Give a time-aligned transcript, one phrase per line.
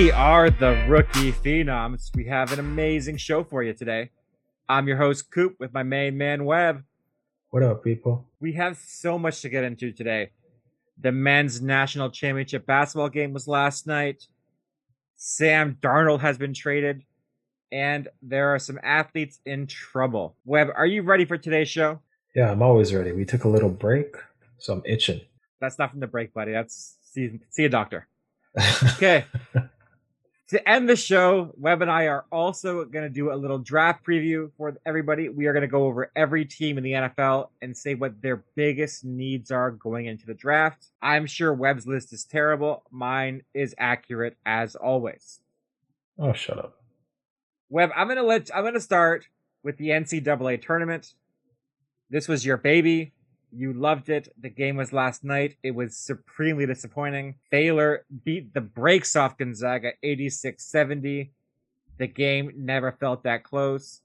[0.00, 2.10] We are the Rookie Phenoms.
[2.16, 4.08] We have an amazing show for you today.
[4.66, 6.84] I'm your host, Coop, with my main man, Webb.
[7.50, 8.24] What up, people?
[8.40, 10.30] We have so much to get into today.
[10.98, 14.26] The men's national championship basketball game was last night.
[15.16, 17.02] Sam Darnold has been traded,
[17.70, 20.34] and there are some athletes in trouble.
[20.46, 22.00] Webb, are you ready for today's show?
[22.34, 23.12] Yeah, I'm always ready.
[23.12, 24.16] We took a little break,
[24.56, 25.20] so I'm itching.
[25.60, 26.52] That's not from the break, buddy.
[26.52, 28.08] That's see, see a doctor.
[28.94, 29.26] Okay.
[30.50, 34.04] To end the show, Webb and I are also going to do a little draft
[34.04, 35.28] preview for everybody.
[35.28, 38.42] We are going to go over every team in the NFL and say what their
[38.56, 40.88] biggest needs are going into the draft.
[41.00, 42.82] I'm sure Webb's list is terrible.
[42.90, 45.40] Mine is accurate as always.
[46.18, 46.74] oh, shut up.
[47.68, 49.28] Webb, I'm going to let I'm going to start
[49.62, 51.14] with the NCAA tournament.
[52.10, 53.12] This was your baby.
[53.52, 54.28] You loved it.
[54.40, 55.56] The game was last night.
[55.62, 57.36] It was supremely disappointing.
[57.50, 61.32] Baylor beat the brakes off Gonzaga 86 70.
[61.98, 64.00] The game never felt that close.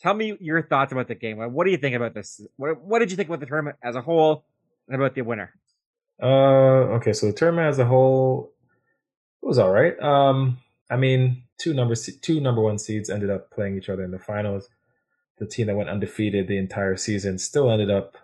[0.00, 1.38] Tell me your thoughts about the game.
[1.38, 2.40] What do you think about this?
[2.56, 4.44] What, what did you think about the tournament as a whole
[4.86, 5.54] and about the winner?
[6.22, 8.52] Uh, okay, so the tournament as a whole
[9.42, 9.98] it was all right.
[10.00, 10.58] Um,
[10.90, 14.18] I mean, two number two number one seeds ended up playing each other in the
[14.18, 14.68] finals.
[15.38, 18.16] The team that went undefeated the entire season still ended up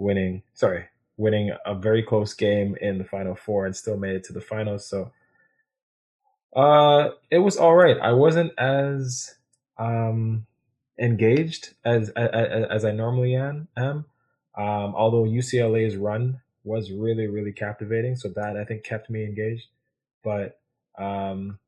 [0.00, 0.42] winning.
[0.54, 4.32] Sorry, winning a very close game in the final four and still made it to
[4.32, 4.88] the finals.
[4.88, 5.12] So,
[6.56, 7.98] uh, it was all right.
[7.98, 9.34] I wasn't as
[9.78, 10.46] um
[10.98, 13.68] engaged as as, as I normally am.
[13.76, 14.04] Um,
[14.56, 19.68] although UCLA's run was really really captivating, so that I think kept me engaged.
[20.24, 20.58] But
[20.98, 21.58] um,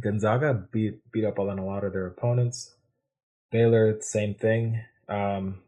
[0.00, 2.74] Gonzaga beat beat up on a lot of their opponents.
[3.50, 4.80] Baylor, same thing.
[5.08, 5.60] Um,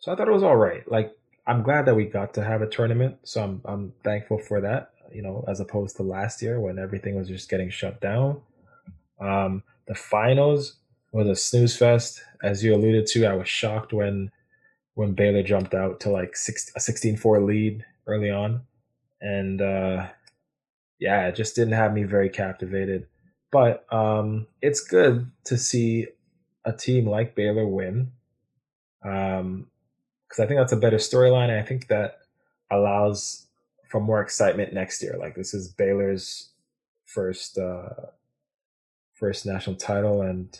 [0.00, 0.90] so I thought it was all right.
[0.90, 1.12] Like
[1.46, 4.92] I'm glad that we got to have a tournament, so I'm I'm thankful for that.
[5.12, 8.40] You know, as opposed to last year when everything was just getting shut down.
[9.20, 10.76] Um, the finals
[11.12, 13.26] was a snooze fest, as you alluded to.
[13.26, 14.30] I was shocked when
[14.94, 18.62] when Baylor jumped out to like six, a 16-4 lead early on,
[19.20, 20.08] and uh,
[20.98, 23.06] yeah, it just didn't have me very captivated.
[23.50, 26.08] But um, it's good to see
[26.64, 28.12] a team like Baylor win.
[29.04, 29.66] Um,
[30.32, 31.50] because I think that's a better storyline.
[31.50, 32.20] And I think that
[32.70, 33.46] allows
[33.90, 35.16] for more excitement next year.
[35.18, 36.52] Like this is Baylor's
[37.04, 37.90] first uh,
[39.12, 40.58] first national title, and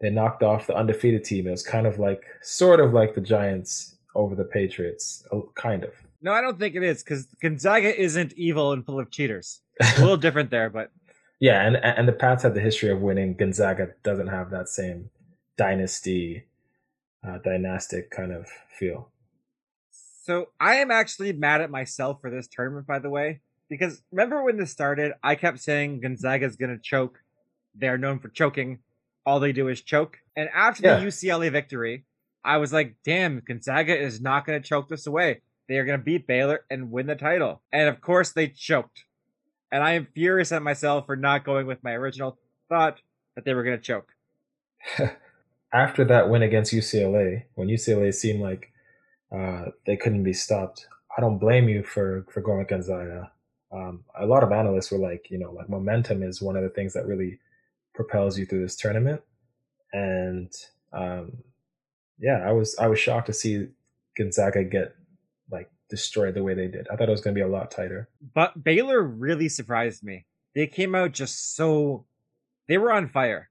[0.00, 1.48] they knocked off the undefeated team.
[1.48, 5.26] It was kind of like, sort of like the Giants over the Patriots,
[5.56, 5.90] kind of.
[6.22, 9.60] No, I don't think it is because Gonzaga isn't evil and full of cheaters.
[9.80, 10.92] a little different there, but
[11.40, 13.34] yeah, and and the Pats have the history of winning.
[13.34, 15.10] Gonzaga doesn't have that same
[15.56, 16.44] dynasty,
[17.26, 18.46] uh, dynastic kind of
[18.78, 19.10] feel.
[19.90, 23.40] So I am actually mad at myself for this tournament, by the way,
[23.70, 27.18] because remember when this started, I kept saying Gonzaga's gonna choke.
[27.74, 28.80] They're known for choking.
[29.24, 30.18] All they do is choke.
[30.36, 30.96] And after Yeah.
[30.98, 32.04] the UCLA victory,
[32.44, 35.42] I was like, damn, Gonzaga is not gonna choke this away.
[35.68, 37.62] They are gonna beat Baylor and win the title.
[37.72, 39.04] And of course they choked.
[39.72, 43.00] And I am furious at myself for not going with my original thought
[43.34, 44.14] that they were gonna choke.
[45.72, 48.72] After that win against UCLA, when UCLA seemed like
[49.34, 50.86] uh, they couldn't be stopped,
[51.16, 53.30] I don't blame you for for going with Gonzaga.
[53.70, 56.70] Um, a lot of analysts were like, you know, like momentum is one of the
[56.70, 57.38] things that really
[57.94, 59.20] propels you through this tournament,
[59.92, 60.50] and
[60.92, 61.32] um,
[62.18, 63.68] yeah, I was I was shocked to see
[64.16, 64.94] Gonzaga get
[65.50, 66.88] like destroyed the way they did.
[66.90, 68.08] I thought it was going to be a lot tighter.
[68.34, 70.26] But Baylor really surprised me.
[70.54, 72.06] They came out just so
[72.68, 73.50] they were on fire.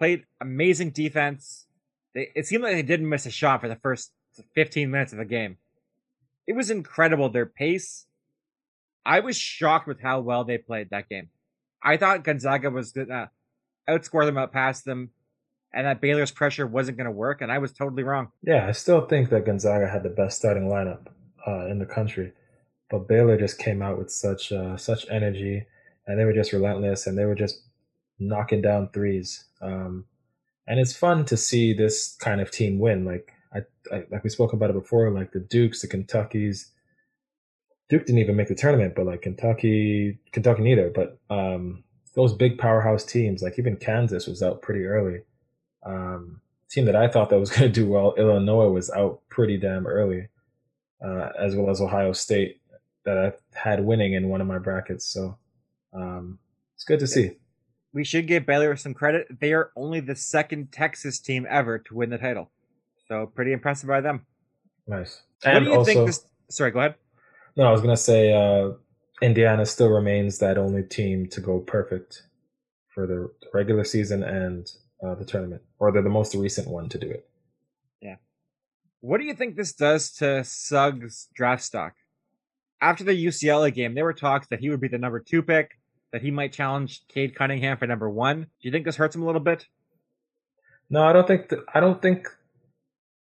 [0.00, 1.66] Played amazing defense.
[2.14, 4.12] They, it seemed like they didn't miss a shot for the first
[4.54, 5.58] 15 minutes of the game.
[6.46, 8.06] It was incredible their pace.
[9.04, 11.28] I was shocked with how well they played that game.
[11.82, 13.30] I thought Gonzaga was gonna
[13.86, 15.10] outscore them, outpass them,
[15.72, 18.28] and that Baylor's pressure wasn't gonna work, and I was totally wrong.
[18.42, 21.08] Yeah, I still think that Gonzaga had the best starting lineup
[21.46, 22.32] uh, in the country,
[22.90, 25.66] but Baylor just came out with such uh, such energy,
[26.06, 27.60] and they were just relentless, and they were just
[28.20, 29.44] knocking down threes.
[29.60, 30.04] Um,
[30.66, 33.04] and it's fun to see this kind of team win.
[33.04, 33.60] Like I,
[33.92, 36.70] I like we spoke about it before, like the Dukes, the Kentuckies.
[37.88, 40.90] Duke didn't even make the tournament, but like Kentucky, Kentucky neither.
[40.90, 41.82] But um,
[42.14, 45.22] those big powerhouse teams, like even Kansas was out pretty early.
[45.84, 46.40] Um,
[46.70, 49.86] team that I thought that was going to do well, Illinois was out pretty damn
[49.86, 50.28] early,
[51.04, 52.60] uh, as well as Ohio State
[53.04, 55.06] that I had winning in one of my brackets.
[55.06, 55.36] So
[55.92, 56.38] um,
[56.76, 57.32] it's good to see.
[57.92, 59.26] We should give Baylor some credit.
[59.40, 62.50] They are only the second Texas team ever to win the title.
[63.08, 64.26] So pretty impressive by them.
[64.86, 65.22] Nice.
[65.42, 66.94] what And do you also, think this sorry, go ahead.
[67.56, 68.72] no, I was going to say, uh,
[69.22, 72.22] Indiana still remains that only team to go perfect
[72.94, 74.66] for the regular season and
[75.04, 77.28] uh, the tournament, or they're the most recent one to do it.
[78.00, 78.16] Yeah.
[79.00, 81.94] What do you think this does to Suggs' draft stock?
[82.80, 85.72] After the UCLA game, there were talks that he would be the number two pick,
[86.12, 88.42] that he might challenge Cade Cunningham for number one.
[88.42, 89.66] Do you think this hurts him a little bit?
[90.88, 91.48] No, I don't think.
[91.48, 92.28] The, I don't think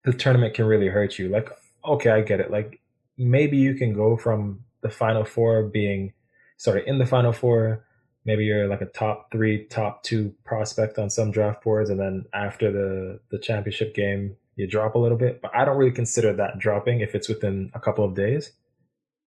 [0.03, 1.29] the tournament can really hurt you.
[1.29, 1.49] Like,
[1.85, 2.49] okay, I get it.
[2.49, 2.79] Like,
[3.17, 6.13] maybe you can go from the final four being,
[6.57, 7.85] sorry, in the final four
[8.25, 12.25] maybe you're like a top three, top two prospect on some draft boards, and then
[12.33, 15.41] after the the championship game, you drop a little bit.
[15.41, 18.51] But I don't really consider that dropping if it's within a couple of days.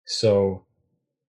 [0.06, 0.64] So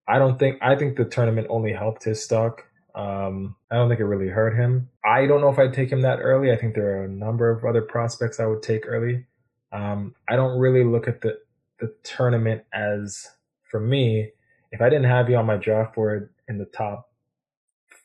[0.07, 2.65] I don't think I think the tournament only helped his stock.
[2.93, 4.89] Um, I don't think it really hurt him.
[5.03, 6.51] I don't know if I'd take him that early.
[6.51, 9.25] I think there are a number of other prospects I would take early.
[9.73, 11.39] Um, I don't really look at the
[11.79, 13.27] the tournament as
[13.69, 14.31] for me.
[14.71, 17.09] If I didn't have you on my draft board in the top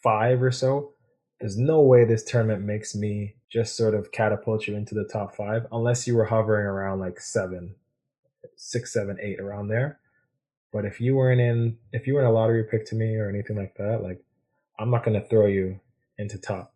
[0.02, 0.94] five or so,
[1.40, 5.34] there's no way this tournament makes me just sort of catapult you into the top
[5.34, 7.74] five unless you were hovering around like seven,
[8.56, 9.99] six, seven, eight around there.
[10.72, 13.56] But if you weren't in, if you weren't a lottery pick to me or anything
[13.56, 14.22] like that, like
[14.78, 15.80] I'm not going to throw you
[16.18, 16.74] into top,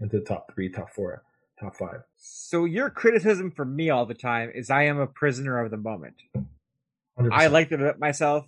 [0.00, 1.22] into top three, top four,
[1.58, 2.02] top five.
[2.16, 5.76] So your criticism for me all the time is I am a prisoner of the
[5.76, 6.16] moment.
[7.18, 7.30] 100%.
[7.32, 8.46] I liked it myself,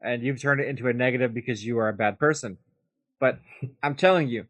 [0.00, 2.58] and you've turned it into a negative because you are a bad person.
[3.18, 3.38] But
[3.82, 4.46] I'm telling you,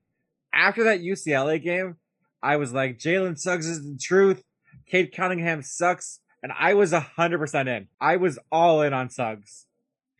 [0.55, 1.97] after that UCLA game,
[2.43, 4.43] I was like, Jalen Suggs is the truth.
[4.87, 6.21] Cade Cunningham sucks.
[6.43, 7.89] And I was 100% in.
[8.01, 9.67] I was all in on Suggs.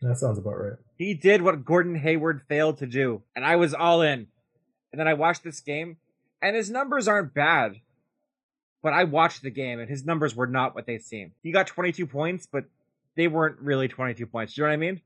[0.01, 0.77] That sounds about right.
[0.97, 3.23] He did what Gordon Hayward failed to do.
[3.35, 4.27] And I was all in.
[4.91, 5.97] And then I watched this game,
[6.41, 7.75] and his numbers aren't bad.
[8.83, 11.31] But I watched the game, and his numbers were not what they seem.
[11.43, 12.65] He got 22 points, but
[13.15, 14.53] they weren't really 22 points.
[14.53, 15.01] Do you know what I mean?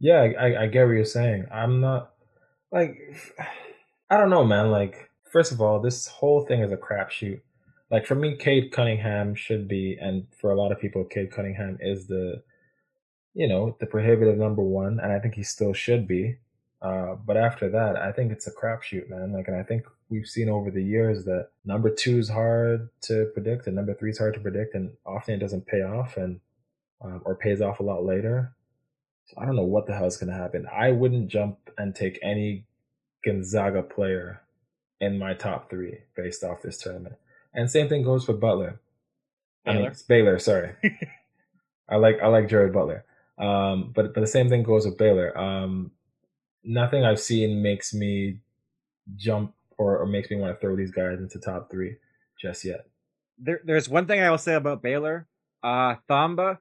[0.00, 1.46] Yeah, I, I get what you're saying.
[1.50, 2.12] I'm not
[2.70, 2.98] like
[4.10, 4.70] I don't know, man.
[4.70, 7.40] Like, first of all, this whole thing is a crapshoot.
[7.90, 11.78] Like for me, Cade Cunningham should be, and for a lot of people, Cade Cunningham
[11.80, 12.42] is the,
[13.34, 16.38] you know, the prohibitive number one, and I think he still should be.
[16.80, 19.32] Uh, but after that, I think it's a crapshoot, man.
[19.32, 23.30] Like, and I think we've seen over the years that number two is hard to
[23.32, 26.40] predict, and number three is hard to predict, and often it doesn't pay off, and
[27.00, 28.54] um, or pays off a lot later.
[29.26, 30.66] So I don't know what the hell is going to happen.
[30.72, 32.66] I wouldn't jump and take any
[33.24, 34.42] Gonzaga player
[35.00, 37.16] in my top three based off this tournament.
[37.54, 38.80] And same thing goes for Butler.
[39.64, 39.78] Baylor.
[39.78, 40.72] I mean, Baylor, sorry.
[41.88, 43.04] I like I like Jared Butler.
[43.38, 45.36] Um, but but the same thing goes with Baylor.
[45.38, 45.92] Um,
[46.64, 48.40] nothing I've seen makes me
[49.16, 51.96] jump or, or makes me want to throw these guys into top three
[52.40, 52.86] just yet.
[53.38, 55.26] There, there's one thing I will say about Baylor.
[55.62, 56.58] Uh, Thamba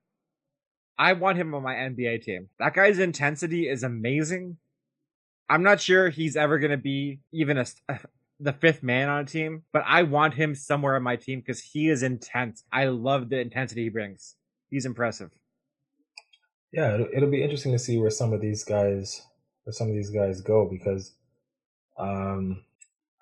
[0.97, 2.49] I want him on my NBA team.
[2.59, 4.57] That guy's intensity is amazing.
[5.49, 7.65] I'm not sure he's ever going to be even a,
[8.43, 11.61] the fifth man on a team, but I want him somewhere on my team because
[11.61, 12.63] he is intense.
[12.71, 14.35] I love the intensity he brings.
[14.69, 15.31] He's impressive.
[16.71, 19.21] Yeah, it'll, it'll be interesting to see where some of these guys,
[19.63, 21.13] where some of these guys go because,
[21.97, 22.63] um,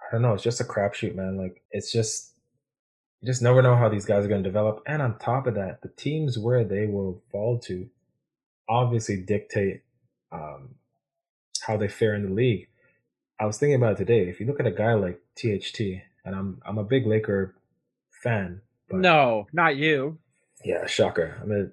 [0.02, 0.34] I don't know.
[0.34, 1.38] It's just a crapshoot, man.
[1.38, 2.32] Like it's just
[3.22, 4.82] you just never know how these guys are going to develop.
[4.88, 7.88] And on top of that, the teams where they will fall to
[8.68, 9.82] obviously dictate
[10.32, 10.76] um,
[11.62, 12.68] how they fare in the league.
[13.42, 14.30] I was thinking about it today.
[14.30, 15.80] If you look at a guy like THT,
[16.24, 17.56] and I'm I'm a big Laker
[18.24, 18.62] fan.
[18.88, 20.20] But no, not you.
[20.64, 21.40] Yeah, shocker.
[21.42, 21.70] I'm gonna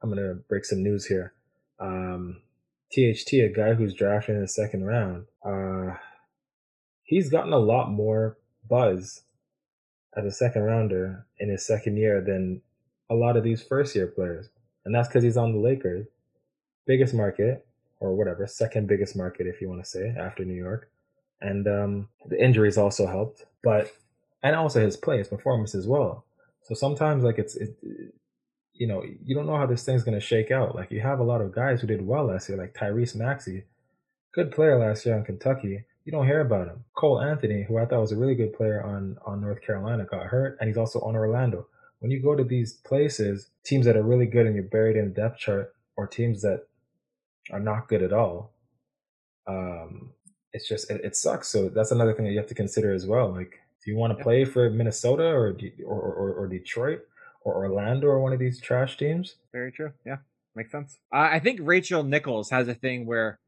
[0.00, 1.32] I'm gonna break some news here.
[1.80, 2.42] Um,
[2.92, 5.96] THT, a guy who's drafted in the second round, uh,
[7.02, 9.22] he's gotten a lot more buzz
[10.16, 12.62] as a second rounder in his second year than
[13.10, 14.50] a lot of these first year players.
[14.84, 16.06] And that's because he's on the Lakers,
[16.86, 17.66] biggest market,
[17.98, 20.91] or whatever, second biggest market, if you want to say, after New York.
[21.42, 23.92] And um, the injuries also helped, but,
[24.42, 26.24] and also his play, his performance as well.
[26.62, 27.76] So sometimes, like, it's, it,
[28.72, 30.74] you know, you don't know how this thing's going to shake out.
[30.74, 33.64] Like, you have a lot of guys who did well last year, like Tyrese Maxey,
[34.32, 36.84] good player last year in Kentucky, you don't hear about him.
[36.94, 40.26] Cole Anthony, who I thought was a really good player on on North Carolina, got
[40.26, 41.66] hurt, and he's also on Orlando.
[42.00, 45.08] When you go to these places, teams that are really good and you're buried in
[45.08, 46.66] the depth chart, or teams that
[47.52, 48.52] are not good at all,
[49.46, 50.10] um,
[50.52, 51.48] it's just it, it sucks.
[51.48, 53.32] So that's another thing that you have to consider as well.
[53.32, 57.00] Like, do you want to play for Minnesota or, or or, or Detroit
[57.42, 59.36] or Orlando or one of these trash teams?
[59.52, 59.92] Very true.
[60.06, 60.18] Yeah,
[60.54, 60.98] makes sense.
[61.12, 63.38] Uh, I think Rachel Nichols has a thing where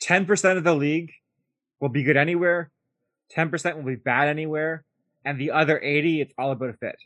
[0.00, 1.12] ten percent of the league
[1.80, 2.70] will be good anywhere,
[3.36, 4.84] 10% will be bad anywhere,
[5.24, 6.96] and the other 80, it's all about a fit,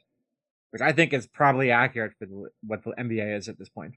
[0.70, 3.94] which I think is probably accurate for the, what the NBA is at this point.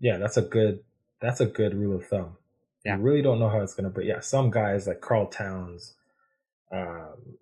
[0.00, 0.80] Yeah, that's a good
[1.20, 2.36] that's a good rule of thumb.
[2.84, 2.96] Yeah.
[2.96, 5.94] You really don't know how it's gonna but yeah, some guys like Karl Towns,
[6.70, 7.38] um,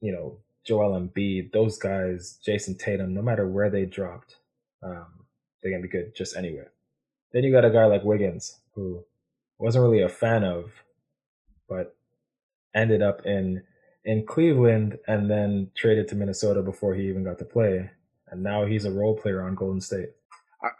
[0.00, 4.36] you know, Joel Embiid, those guys, Jayson Tatum, no matter where they dropped,
[4.82, 5.26] um,
[5.62, 6.72] they're gonna be good just anywhere.
[7.32, 9.04] Then you got a guy like Wiggins, who
[9.58, 10.84] wasn't really a fan of,
[11.68, 11.96] but
[12.74, 13.62] ended up in
[14.04, 17.90] in Cleveland and then traded to Minnesota before he even got to play,
[18.28, 20.10] and now he's a role player on Golden State.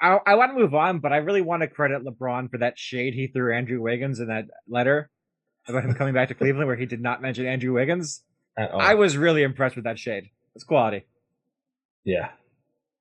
[0.00, 2.78] I, I, want to move on, but I really want to credit LeBron for that
[2.78, 5.10] shade he threw Andrew Wiggins in that letter
[5.68, 8.22] about him coming back to Cleveland, where he did not mention Andrew Wiggins.
[8.56, 8.72] At.
[8.72, 10.30] I was really impressed with that shade.
[10.54, 11.04] It's quality.
[12.04, 12.30] yeah,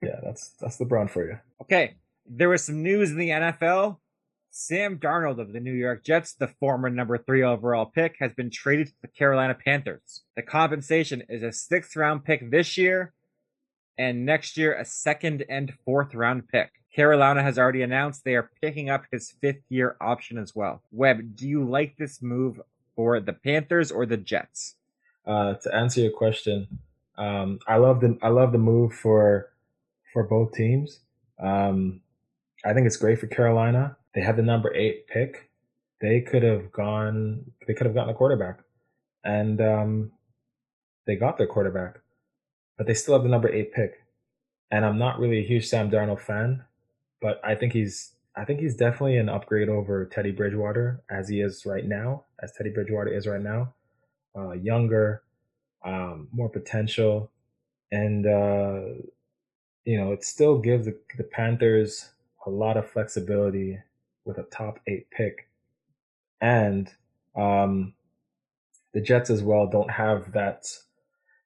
[0.01, 1.39] yeah, that's that's LeBron for you.
[1.61, 3.97] Okay, there was some news in the NFL.
[4.55, 8.51] Sam Darnold of the New York Jets, the former number three overall pick, has been
[8.51, 10.23] traded to the Carolina Panthers.
[10.35, 13.13] The compensation is a sixth round pick this year,
[13.97, 16.71] and next year a second and fourth round pick.
[16.95, 20.81] Carolina has already announced they are picking up his fifth year option as well.
[20.91, 22.61] Webb, do you like this move
[22.95, 24.75] for the Panthers or the Jets?
[25.25, 26.67] Uh, to answer your question,
[27.17, 29.51] um, I love the I love the move for
[30.11, 30.99] for both teams.
[31.41, 32.01] Um,
[32.65, 33.97] I think it's great for Carolina.
[34.13, 35.49] They had the number eight pick.
[36.01, 37.51] They could have gone.
[37.67, 38.59] They could have gotten a quarterback,
[39.23, 40.11] and um,
[41.07, 41.99] they got their quarterback,
[42.77, 44.03] but they still have the number eight pick.
[44.71, 46.63] And I'm not really a huge Sam Darnold fan,
[47.21, 51.41] but I think he's I think he's definitely an upgrade over Teddy Bridgewater as he
[51.41, 53.73] is right now, as Teddy Bridgewater is right now.
[54.35, 55.21] Uh, younger,
[55.85, 57.29] um, more potential,
[57.91, 58.81] and uh,
[59.85, 62.09] you know it still gives the, the Panthers
[62.47, 63.77] a lot of flexibility
[64.25, 65.47] with a top eight pick,
[66.41, 66.91] and
[67.35, 67.93] um,
[68.93, 70.65] the Jets as well don't have that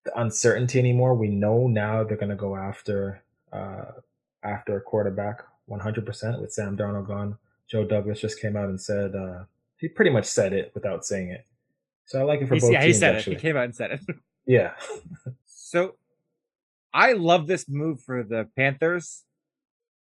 [0.08, 1.14] the uncertainty anymore.
[1.14, 3.22] We know now they're going to go after
[3.54, 3.92] uh,
[4.44, 7.38] after a quarterback 100% with Sam Darnold gone.
[7.68, 9.44] Joe Douglas just came out and said uh,
[9.78, 11.46] he pretty much said it without saying it.
[12.06, 13.34] So I like it for He's- both yeah, he said actually.
[13.36, 13.42] it.
[13.42, 14.02] He came out and said it.
[14.50, 14.76] Yeah,
[15.46, 15.96] So
[16.94, 19.24] I love this move for the Panthers.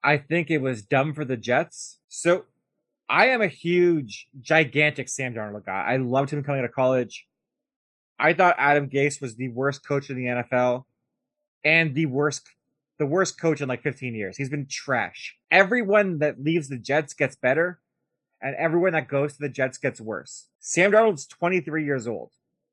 [0.04, 2.00] I think it was dumb for the Jets.
[2.10, 2.44] So
[3.08, 5.86] I am a huge, gigantic Sam Darnold guy.
[5.88, 7.26] I loved him coming out of college.
[8.20, 10.86] I thought Adam Gase was the worst coach in the NFL
[11.64, 12.48] and the worst
[12.98, 14.38] the worst coach in like 15 years.
[14.38, 15.36] He's been trash.
[15.52, 17.82] Everyone that leaves the Jets gets better,
[18.42, 20.48] and everyone that goes to the Jets gets worse.
[20.60, 22.32] Sam Darnold's 23 years old.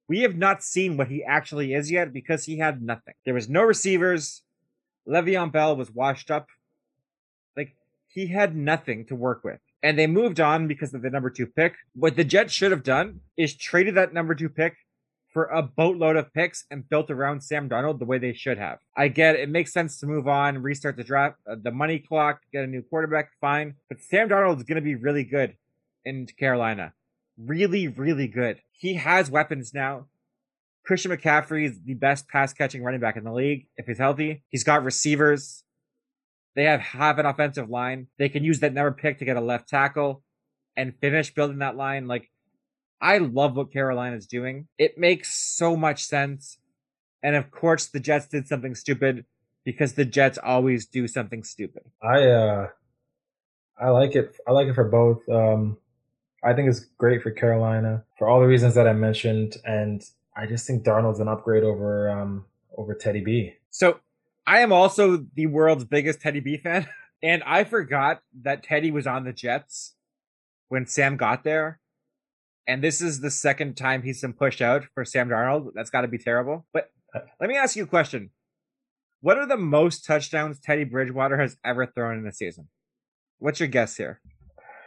[0.08, 3.14] We have not seen what he actually is yet because he had nothing.
[3.24, 4.42] There was no receivers.
[5.08, 6.48] Le'Veon Bell was washed up.
[7.56, 7.74] Like
[8.08, 9.58] he had nothing to work with.
[9.82, 11.74] And they moved on because of the number two pick.
[11.94, 14.76] What the Jets should have done is traded that number two pick
[15.32, 18.78] for a boatload of picks and built around Sam Darnold the way they should have.
[18.96, 21.98] I get it, it makes sense to move on, restart the draft, uh, the money
[21.98, 23.74] clock, get a new quarterback, fine.
[23.88, 25.56] But Sam Darnold is going to be really good
[26.04, 26.92] in Carolina.
[27.38, 28.60] Really, really good.
[28.72, 30.06] He has weapons now.
[30.84, 34.42] Christian McCaffrey is the best pass catching running back in the league if he's healthy.
[34.48, 35.64] He's got receivers.
[36.56, 38.08] They have half an offensive line.
[38.18, 40.22] They can use that number pick to get a left tackle
[40.76, 42.08] and finish building that line.
[42.08, 42.30] Like,
[43.02, 44.68] I love what Carolina's doing.
[44.78, 46.58] It makes so much sense.
[47.22, 49.26] And of course, the Jets did something stupid
[49.64, 51.82] because the Jets always do something stupid.
[52.00, 52.68] I uh,
[53.78, 54.36] I like it.
[54.46, 55.28] I like it for both.
[55.28, 55.78] Um,
[56.44, 60.02] I think it's great for Carolina for all the reasons that I mentioned, and
[60.36, 63.54] I just think Darnold's an upgrade over um over Teddy B.
[63.70, 64.00] So
[64.46, 66.86] I am also the world's biggest Teddy B fan.
[67.24, 69.94] And I forgot that Teddy was on the Jets
[70.68, 71.78] when Sam got there.
[72.66, 75.72] And this is the second time he's been pushed out for Sam Darnold.
[75.74, 76.66] That's got to be terrible.
[76.72, 76.90] But
[77.40, 78.30] let me ask you a question.
[79.20, 82.68] What are the most touchdowns Teddy Bridgewater has ever thrown in a season?
[83.38, 84.20] What's your guess here?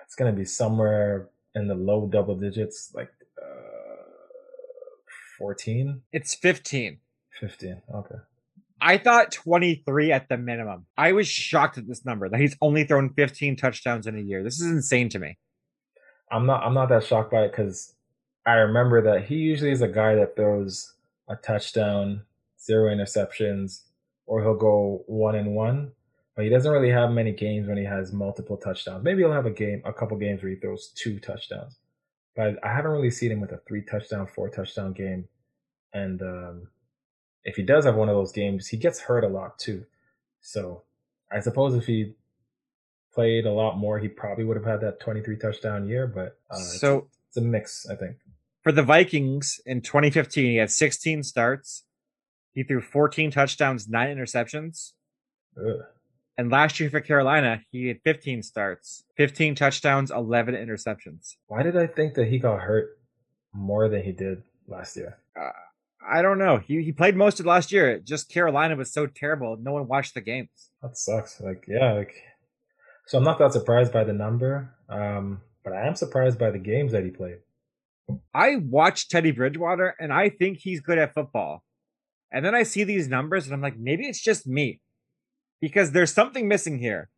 [0.06, 3.10] It's gonna be somewhere in the low double digits, like
[3.42, 3.96] uh,
[5.38, 7.00] 14, It's 15.
[7.40, 7.82] 15.
[7.94, 8.16] Okay.
[8.82, 10.86] I thought 23 at the minimum.
[10.98, 14.44] I was shocked at this number that he's only thrown 15 touchdowns in a year.
[14.44, 15.38] This is insane to me.
[16.32, 17.94] I'm not I'm not that shocked by it because
[18.46, 20.94] I remember that he usually is a guy that throws
[21.28, 22.24] a touchdown,
[22.62, 23.82] zero interceptions,
[24.26, 25.92] or he'll go one and one.
[26.36, 29.04] But he doesn't really have many games when he has multiple touchdowns.
[29.04, 31.78] Maybe he'll have a game, a couple games where he throws two touchdowns.
[32.36, 35.30] But I haven't really seen him with a three touchdown, four touchdown game.
[35.94, 36.68] And um,
[37.46, 39.86] if he does have one of those games, he gets hurt a lot too.
[40.42, 40.84] So
[41.32, 42.16] I suppose if he
[43.16, 46.06] played a lot more, he probably would have had that 23 touchdown year.
[46.06, 48.18] But uh, it's, so it's a mix, I think.
[48.62, 51.86] for the Vikings in 2015, he had 16 starts.
[52.54, 54.92] He threw 14 touchdowns, nine interceptions.
[55.58, 55.82] Ugh.
[56.38, 61.36] And last year for Carolina, he had 15 starts, 15 touchdowns, 11 interceptions.
[61.48, 62.98] Why did I think that he got hurt
[63.54, 65.18] more than he did last year?
[65.40, 65.52] Uh,
[66.06, 66.58] I don't know.
[66.58, 68.00] He he played most of last year.
[68.00, 69.58] Just Carolina was so terrible.
[69.60, 70.50] No one watched the games.
[70.82, 71.40] That sucks.
[71.40, 72.14] Like yeah, like
[73.08, 74.74] so I'm not that surprised by the number.
[74.90, 77.40] Um, but I am surprised by the games that he played.
[78.34, 81.64] I watched Teddy Bridgewater and I think he's good at football.
[82.32, 84.80] And then I see these numbers and I'm like, maybe it's just me.
[85.60, 87.10] Because there's something missing here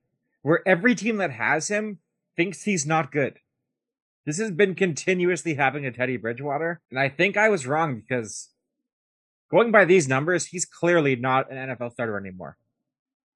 [0.43, 1.99] where every team that has him
[2.37, 3.39] thinks he's not good.
[4.25, 6.79] This has been continuously happening to Teddy Bridgewater.
[6.89, 8.49] And I think I was wrong because
[9.51, 12.57] going by these numbers, he's clearly not an NFL starter anymore.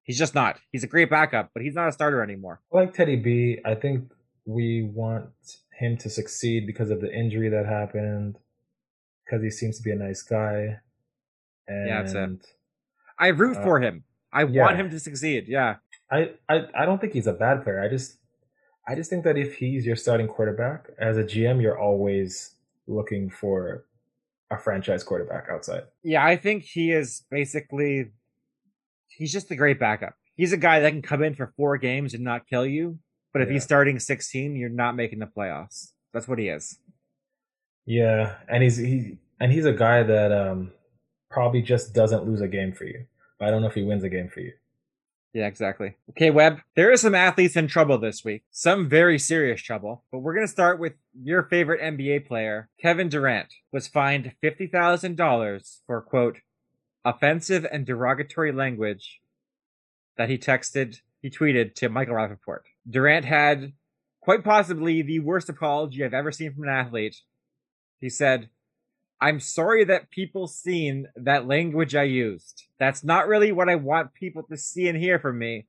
[0.04, 0.58] He's just not.
[0.70, 2.60] He's a great backup, but he's not a starter anymore.
[2.72, 4.10] Like Teddy B, I think
[4.44, 5.30] we want
[5.78, 8.38] him to succeed because of the injury that happened,
[9.24, 10.80] because he seems to be a nice guy.
[11.68, 12.46] And yeah, that's it.
[13.18, 14.04] I root uh, for him.
[14.32, 14.62] I yeah.
[14.62, 15.46] want him to succeed.
[15.46, 15.76] Yeah.
[16.10, 17.80] I, I I don't think he's a bad player.
[17.80, 18.18] I just
[18.86, 22.56] I just think that if he's your starting quarterback, as a GM, you're always
[22.86, 23.84] looking for
[24.50, 25.84] a franchise quarterback outside.
[26.02, 28.10] Yeah, I think he is basically
[29.16, 30.14] he's just a great backup.
[30.34, 32.98] He's a guy that can come in for four games and not kill you,
[33.32, 33.54] but if yeah.
[33.54, 35.92] he's starting 16, you're not making the playoffs.
[36.12, 36.78] That's what he is.
[37.86, 40.72] Yeah, and he's he and he's a guy that um
[41.30, 43.06] probably just doesn't lose a game for you.
[43.38, 44.52] But I don't know if he wins a game for you.
[45.32, 45.96] Yeah, exactly.
[46.10, 48.42] Okay, Webb, there are some athletes in trouble this week.
[48.50, 50.04] Some very serious trouble.
[50.12, 55.78] But we're going to start with your favorite NBA player, Kevin Durant, was fined $50,000
[55.86, 56.40] for, quote,
[57.04, 59.20] offensive and derogatory language
[60.16, 62.60] that he texted, he tweeted to Michael Rapaport.
[62.88, 63.72] Durant had
[64.20, 67.16] quite possibly the worst apology I've ever seen from an athlete.
[68.00, 68.48] He said,
[69.20, 72.64] I'm sorry that people seen that language I used.
[72.78, 75.66] That's not really what I want people to see and hear from me,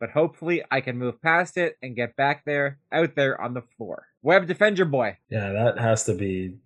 [0.00, 3.62] but hopefully I can move past it and get back there, out there on the
[3.76, 4.06] floor.
[4.22, 5.18] Webb defend your boy.
[5.30, 6.56] Yeah, that has to be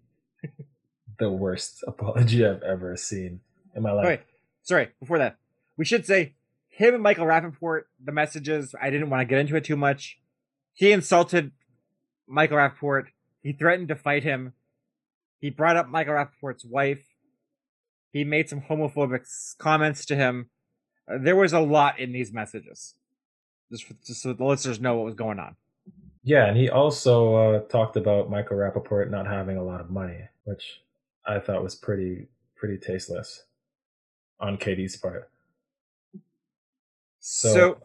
[1.18, 3.40] the worst apology I've ever seen
[3.74, 4.06] in my life.
[4.06, 4.20] Wait,
[4.62, 5.36] sorry, before that,
[5.76, 6.34] we should say
[6.68, 10.18] him and Michael Rapaport, the messages, I didn't want to get into it too much.
[10.72, 11.52] He insulted
[12.26, 13.06] Michael Rapaport.
[13.42, 14.54] He threatened to fight him
[15.40, 17.02] he brought up Michael Rapaport's wife.
[18.12, 19.26] He made some homophobic
[19.58, 20.50] comments to him.
[21.10, 22.94] Uh, there was a lot in these messages.
[23.70, 25.56] Just, for, just so the listeners know what was going on.
[26.22, 30.28] Yeah, and he also uh, talked about Michael Rapaport not having a lot of money,
[30.44, 30.82] which
[31.26, 33.44] I thought was pretty pretty tasteless
[34.40, 35.30] on KD's part.
[37.20, 37.78] So, so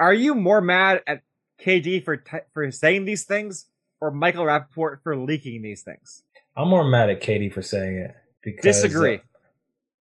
[0.00, 1.22] are you more mad at
[1.60, 3.66] KD for t- for saying these things,
[4.00, 6.22] or Michael Rapaport for leaking these things?
[6.56, 8.14] I'm more mad at KD for saying it.
[8.42, 9.16] Because, Disagree.
[9.16, 9.20] Uh,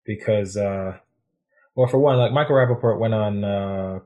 [0.05, 0.97] because, uh,
[1.75, 3.99] well, for one, like Michael Rapaport went on uh,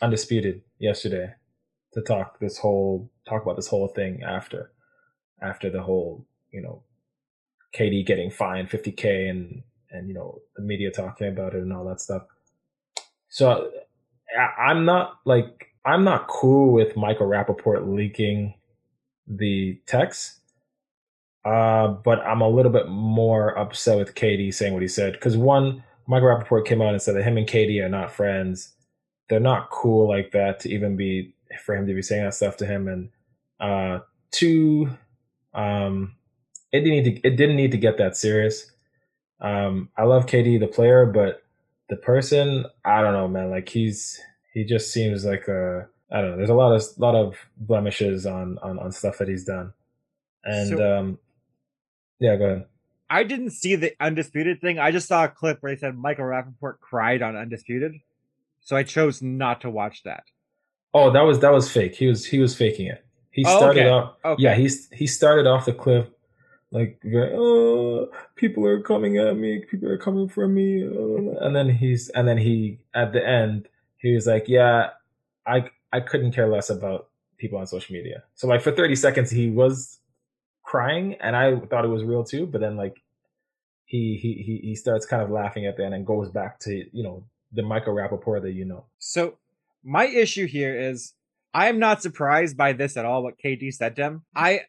[0.00, 1.34] Undisputed yesterday
[1.92, 4.72] to talk this whole talk about this whole thing after
[5.40, 6.82] after the whole you know
[7.76, 11.84] KD getting fined 50k and and you know the media talking about it and all
[11.84, 12.22] that stuff.
[13.28, 13.70] So
[14.58, 18.54] I'm not like I'm not cool with Michael Rapaport leaking
[19.26, 20.40] the text
[21.44, 25.36] uh, but I'm a little bit more upset with KD saying what he said because
[25.36, 28.74] one, Michael Rapaport came out and said that him and KD are not friends.
[29.28, 32.56] They're not cool like that to even be for him to be saying that stuff
[32.58, 32.88] to him.
[32.88, 33.10] And
[33.60, 34.00] uh,
[34.30, 34.90] two,
[35.54, 36.16] um,
[36.72, 38.71] it didn't need to, it didn't need to get that serious.
[39.42, 41.42] Um, I love KD the player, but
[41.88, 43.50] the person, I don't know, man.
[43.50, 44.18] Like he's
[44.54, 46.36] he just seems like a I don't know.
[46.36, 49.72] There's a lot of lot of blemishes on on on stuff that he's done,
[50.44, 51.18] and so, um,
[52.20, 52.66] yeah, go ahead.
[53.10, 54.78] I didn't see the undisputed thing.
[54.78, 58.00] I just saw a clip where they said Michael Rapaport cried on undisputed,
[58.60, 60.24] so I chose not to watch that.
[60.94, 61.96] Oh, that was that was fake.
[61.96, 63.04] He was he was faking it.
[63.30, 64.06] He oh, started oh, okay.
[64.06, 64.14] off.
[64.24, 64.42] Okay.
[64.44, 66.06] Yeah, he's he started off the cliff
[66.72, 71.68] like very, oh people are coming at me people are coming for me and then
[71.68, 74.90] he's and then he at the end he was like yeah
[75.46, 77.08] i i couldn't care less about
[77.38, 80.00] people on social media so like for 30 seconds he was
[80.62, 82.46] crying, and I thought it was real too.
[82.46, 83.02] But then like
[83.84, 87.02] he he he he starts kind of laughing at that and goes back to you
[87.02, 88.86] know the Michael Rapaport that you know.
[88.98, 89.36] So
[89.84, 91.12] my issue here is
[91.52, 93.22] I am not surprised by this at all.
[93.22, 94.62] What KD said to him, I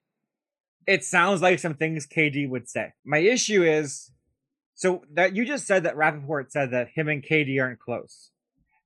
[0.88, 2.94] it sounds like some things KD would say.
[3.06, 4.12] My issue is
[4.76, 8.32] so that you just said that Rapaport said that him and KD aren't close.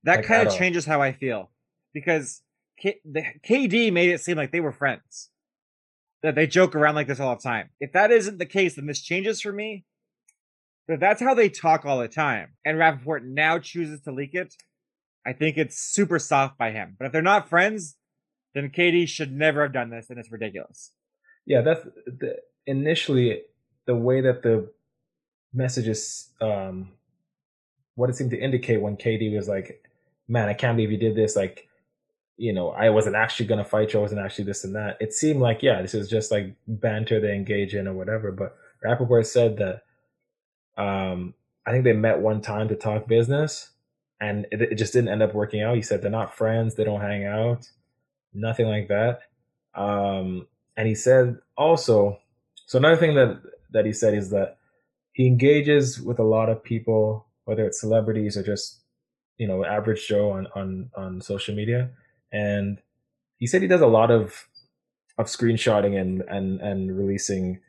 [0.04, 1.52] That like, kind of changes how I feel
[1.94, 2.42] because
[2.80, 5.30] K- the, KD made it seem like they were friends
[6.24, 7.70] that they joke around like this all the time.
[7.80, 9.86] If that isn't the case, then this changes for me.
[10.88, 12.54] But that's how they talk all the time.
[12.66, 14.56] And Rapaport now chooses to leak it.
[15.26, 16.96] I think it's super soft by him.
[16.98, 17.98] But if they're not friends,
[18.54, 20.92] then KD should never have done this, and it's ridiculous.
[21.48, 23.42] Yeah, that's the, initially
[23.88, 24.70] the way that the
[25.54, 26.92] messages, um,
[27.96, 29.84] what it seemed to indicate when KD was like,
[30.28, 31.68] "Man, I can't believe you did this." Like,
[32.38, 34.00] you know, I wasn't actually gonna fight you.
[34.00, 34.98] I wasn't actually this and that.
[35.00, 38.32] It seemed like, yeah, this is just like banter they engage in or whatever.
[38.32, 38.56] But
[38.86, 39.84] Rapaport said that,
[40.82, 41.34] um,
[41.66, 43.72] I think they met one time to talk business,
[44.22, 45.76] and it, it just didn't end up working out.
[45.76, 46.76] He said they're not friends.
[46.76, 47.68] They don't hang out
[48.38, 49.22] nothing like that.
[49.76, 52.20] Um, and he said also,
[52.68, 54.58] so another thing that that he said is that
[55.12, 58.82] he engages with a lot of people, whether it's celebrities or just
[59.38, 61.90] you know average Joe on on on social media,
[62.32, 62.80] and
[63.40, 64.48] he said he does a lot of
[65.18, 67.60] of screenshotting and and and releasing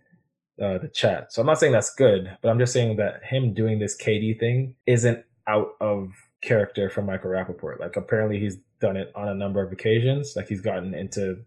[0.62, 1.32] uh, the chat.
[1.32, 4.38] So I'm not saying that's good, but I'm just saying that him doing this KD
[4.38, 6.10] thing isn't out of
[6.42, 7.80] character for Michael Rapaport.
[7.80, 10.34] Like apparently he's done it on a number of occasions.
[10.36, 11.38] Like he's gotten into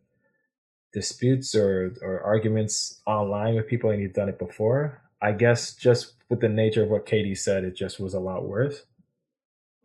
[0.94, 5.02] disputes or or arguments online with people, and he's done it before.
[5.22, 8.48] I guess just with the nature of what KD said, it just was a lot
[8.48, 8.84] worse.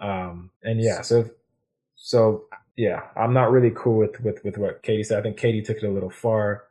[0.01, 1.31] Um, and yeah, so
[1.95, 2.45] so
[2.77, 5.19] yeah, I'm not really cool with with with what KD said.
[5.19, 6.65] I think KD took it a little far.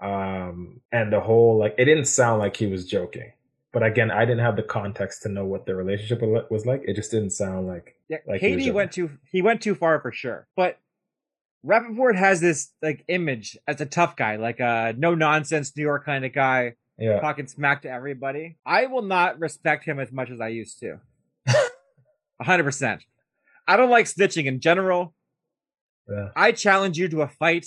[0.00, 3.32] Um, and the whole like it didn't sound like he was joking.
[3.72, 6.82] But again, I didn't have the context to know what their relationship was like.
[6.84, 8.18] It just didn't sound like yeah.
[8.26, 10.46] Like KD went too he went too far for sure.
[10.56, 10.78] But
[11.68, 16.04] Rapaport has this like image as a tough guy, like a no nonsense New York
[16.06, 17.20] kind of guy, yeah.
[17.20, 18.56] talking smack to everybody.
[18.64, 20.98] I will not respect him as much as I used to.
[22.40, 23.02] hundred percent.
[23.66, 25.14] I don't like snitching in general.
[26.08, 26.28] Yeah.
[26.34, 27.66] I challenge you to a fight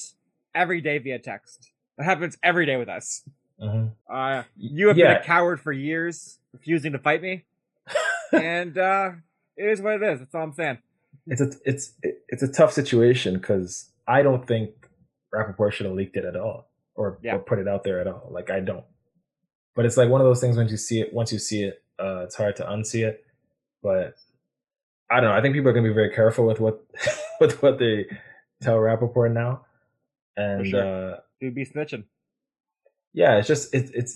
[0.56, 1.70] every day via text.
[1.98, 3.22] That happens every day with us.
[3.62, 3.88] Mm-hmm.
[4.12, 5.14] Uh, you have Yeah.
[5.14, 7.46] been a coward for years, refusing to fight me,
[8.34, 9.12] and uh,
[9.56, 10.20] it is what it is.
[10.20, 10.80] That's all I'm saying.
[11.28, 11.94] it's a it's
[12.30, 14.72] it's a tough situation because I don't think
[15.34, 17.36] Rapaport should have leaked it at all or, Yeah.
[17.36, 18.28] or put it out there at all.
[18.38, 18.86] Like I don't.
[19.76, 21.82] But it's like one of those things once you see it, once you see it,
[22.00, 23.24] uh, it's hard to unsee it.
[23.82, 24.16] But
[25.10, 25.36] I don't know.
[25.38, 26.84] I think people are gonna be very careful with what
[27.42, 28.06] with what they
[28.62, 29.66] tell Rapaport now.
[30.38, 31.14] And sure.
[31.14, 32.04] uh, Dude, be snitching.
[33.14, 34.14] yeah, it's just it's it's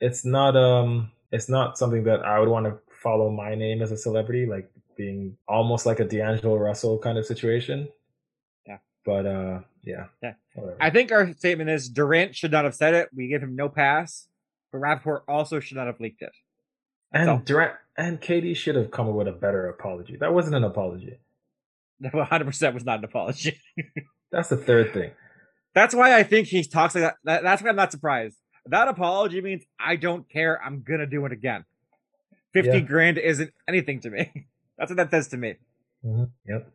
[0.00, 3.92] it's not um it's not something that I would want to follow my name as
[3.92, 7.88] a celebrity, like being almost like a D'Angelo Russell kind of situation.
[9.08, 10.04] But uh yeah.
[10.22, 10.34] Yeah.
[10.54, 10.76] Whatever.
[10.82, 13.08] I think our statement is Durant should not have said it.
[13.16, 14.28] We give him no pass,
[14.70, 16.32] but Rapaport also should not have leaked it.
[17.10, 20.16] and so- Durant and KD should have come up with a better apology.
[20.16, 21.18] That wasn't an apology.
[22.04, 23.58] 100% was not an apology.
[24.30, 25.12] That's the third thing.
[25.74, 27.16] That's why I think he talks like that.
[27.24, 27.42] that.
[27.42, 28.36] That's why I'm not surprised.
[28.66, 30.62] That apology means I don't care.
[30.62, 31.64] I'm gonna do it again.
[32.52, 32.80] Fifty Yeah.
[32.80, 34.30] grand isn't anything to me.
[34.78, 35.54] That's what that says to me.
[36.04, 36.30] Mhm.
[36.46, 36.70] Yep.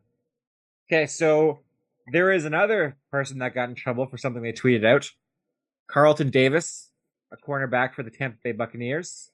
[0.90, 1.60] Okay, so
[2.08, 5.10] there is another person that got in trouble for something they tweeted out.
[5.88, 6.92] Carlton Davis,
[7.32, 9.32] a cornerback for the Tampa Bay Buccaneers,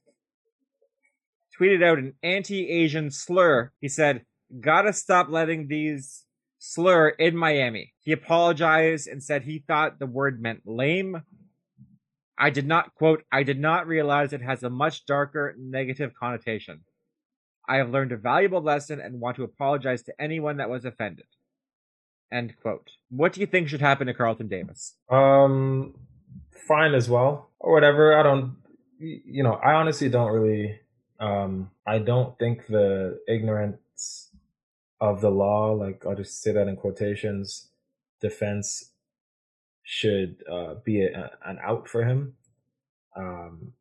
[1.57, 3.71] tweeted out an anti-Asian slur.
[3.81, 4.25] He said,
[4.59, 6.25] "Gotta stop letting these
[6.57, 11.23] slur in Miami." He apologized and said he thought the word meant lame.
[12.37, 13.23] I did not quote.
[13.31, 16.85] I did not realize it has a much darker negative connotation.
[17.67, 21.25] I have learned a valuable lesson and want to apologize to anyone that was offended.
[22.31, 22.91] End quote.
[23.09, 24.95] What do you think should happen to Carlton Davis?
[25.09, 25.95] Um
[26.67, 27.49] fine as well.
[27.59, 28.17] Or whatever.
[28.17, 28.57] I don't
[28.99, 30.79] you know, I honestly don't really
[31.19, 34.29] um I don't think the ignorance
[35.01, 37.69] of the law, like I'll just say that in quotations,
[38.21, 38.91] defense
[39.83, 42.35] should uh, be a, an out for him.
[43.15, 43.73] Um,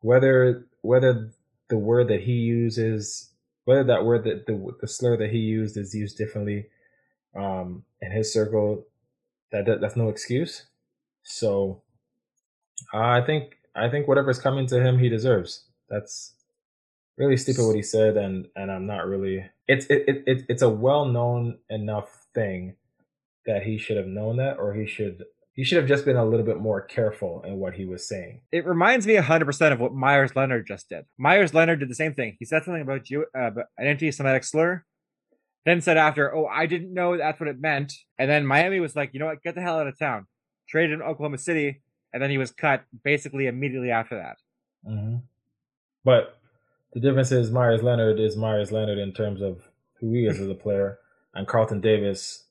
[0.00, 1.32] whether whether
[1.68, 3.30] the word that he uses,
[3.64, 6.66] whether that word that the the slur that he used is used differently
[7.36, 8.86] um, in his circle,
[9.52, 10.66] that, that that's no excuse.
[11.22, 11.82] So
[12.92, 15.64] I think I think whatever's coming to him, he deserves.
[15.88, 16.34] That's
[17.16, 19.44] really stupid what he said, and and I'm not really.
[19.66, 22.76] It's it, it, it it's a well known enough thing
[23.46, 25.24] that he should have known that, or he should
[25.58, 28.42] he should have just been a little bit more careful in what he was saying.
[28.52, 31.04] It reminds me 100% of what Meyers Leonard just did.
[31.18, 32.36] Meyers Leonard did the same thing.
[32.38, 34.84] He said something about you, uh, an anti-Semitic slur,
[35.68, 38.96] then said after, "Oh, I didn't know that's what it meant." And then Miami was
[38.96, 39.42] like, "You know what?
[39.42, 40.26] Get the hell out of town."
[40.68, 44.36] Traded in Oklahoma City, and then he was cut basically immediately after that.
[44.88, 45.16] Mm-hmm.
[46.04, 46.38] But
[46.92, 49.62] the difference is Meyers Leonard is Meyers Leonard in terms of
[50.00, 50.98] who he is as a player,
[51.34, 52.44] and Carlton Davis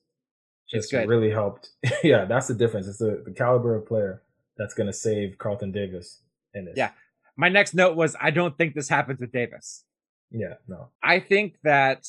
[0.70, 1.70] just really helped.
[2.04, 2.86] yeah, that's the difference.
[2.86, 4.22] It's the, the caliber of player
[4.56, 6.20] that's going to save Carlton Davis
[6.54, 6.74] in this.
[6.76, 6.90] Yeah.
[7.36, 9.84] My next note was, "I don't think this happens with Davis."
[10.30, 10.54] Yeah.
[10.66, 10.88] No.
[11.02, 12.06] I think that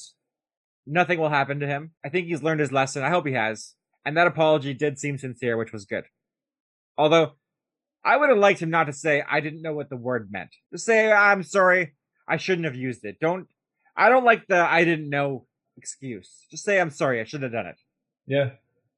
[0.88, 1.92] Nothing will happen to him.
[2.04, 3.04] I think he's learned his lesson.
[3.04, 3.76] I hope he has.
[4.06, 6.06] And that apology did seem sincere, which was good.
[6.98, 7.34] Although,
[8.04, 10.50] I would have liked him not to say, I didn't know what the word meant.
[10.72, 11.94] Just say, I'm sorry.
[12.28, 13.18] I shouldn't have used it.
[13.20, 13.48] Don't,
[13.96, 15.46] I don't like the I didn't know
[15.78, 16.46] excuse.
[16.50, 17.20] Just say, I'm sorry.
[17.20, 17.78] I should have done it.
[18.26, 18.52] Yeah.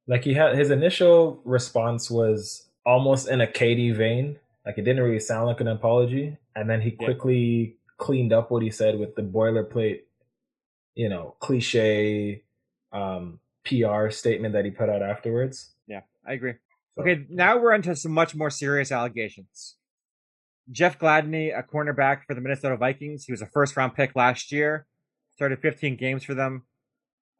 [0.06, 4.38] Like he had his initial response was almost in a KD vein.
[4.66, 6.36] Like it didn't really sound like an apology.
[6.54, 7.06] And then he Yeah.
[7.06, 10.02] quickly cleaned up what he said with the boilerplate,
[10.94, 12.42] you know, cliche
[12.92, 15.70] um, PR statement that he put out afterwards.
[15.86, 16.54] Yeah, I agree.
[16.96, 19.76] So- Okay, now we're into some much more serious allegations.
[20.70, 24.52] Jeff Gladney, a cornerback for the Minnesota Vikings, he was a first round pick last
[24.52, 24.86] year,
[25.34, 26.62] started 15 games for them,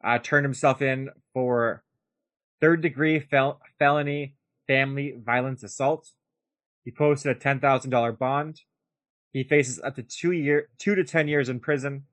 [0.03, 1.83] uh, turned himself in for
[2.59, 4.35] third degree fel- felony
[4.67, 6.09] family violence assault.
[6.83, 8.61] He posted a $10,000 bond.
[9.31, 12.03] He faces up to two year, two to 10 years in prison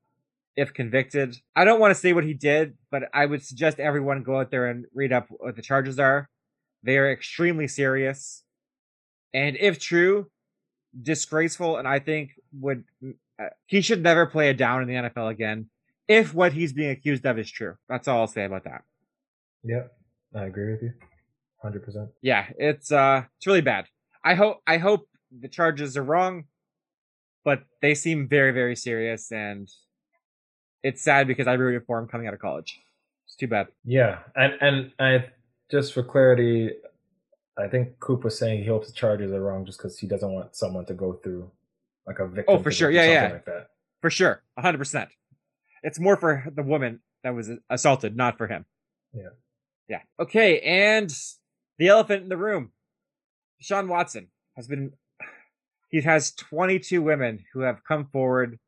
[0.60, 1.38] if convicted.
[1.56, 4.50] I don't want to say what he did, but I would suggest everyone go out
[4.50, 6.28] there and read up what the charges are.
[6.82, 8.44] They are extremely serious.
[9.32, 10.30] And if true,
[11.00, 15.30] disgraceful, and I think would uh, he should never play a down in the NFL
[15.30, 15.70] again
[16.06, 17.76] if what he's being accused of is true.
[17.88, 18.82] That's all I'll say about that.
[19.64, 19.92] Yep,
[20.34, 20.92] I agree with you,
[21.62, 22.10] hundred percent.
[22.20, 23.86] Yeah, it's uh it's really bad.
[24.22, 26.44] I hope I hope the charges are wrong,
[27.46, 29.70] but they seem very very serious and
[30.82, 32.80] it's sad because I rooted for him coming out of college.
[33.26, 33.68] It's too bad.
[33.84, 35.26] Yeah, and and I
[35.70, 36.70] just for clarity,
[37.58, 40.30] I think Coop was saying he hopes the charges are wrong just because he doesn't
[40.30, 41.50] want someone to go through
[42.06, 42.56] like a victim.
[42.56, 42.90] Oh, for sure.
[42.90, 43.32] Yeah, yeah.
[43.32, 43.70] like that.
[44.00, 44.42] For sure.
[44.58, 45.08] 100%.
[45.82, 48.64] It's more for the woman that was assaulted, not for him.
[49.12, 49.28] Yeah.
[49.88, 50.00] Yeah.
[50.18, 51.12] Okay, and
[51.78, 52.72] the elephant in the room.
[53.60, 54.92] Sean Watson has been
[55.90, 58.58] he has 22 women who have come forward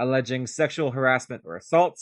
[0.00, 2.00] alleging sexual harassment or assault.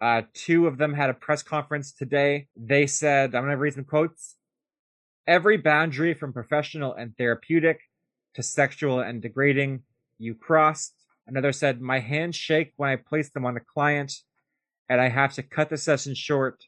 [0.00, 2.48] Uh, two of them had a press conference today.
[2.56, 4.36] They said, I'm going to read some quotes.
[5.26, 7.80] Every boundary from professional and therapeutic
[8.34, 9.82] to sexual and degrading
[10.18, 10.94] you crossed.
[11.26, 14.12] Another said, My hands shake when I place them on a client,
[14.88, 16.64] and I have to cut the session short.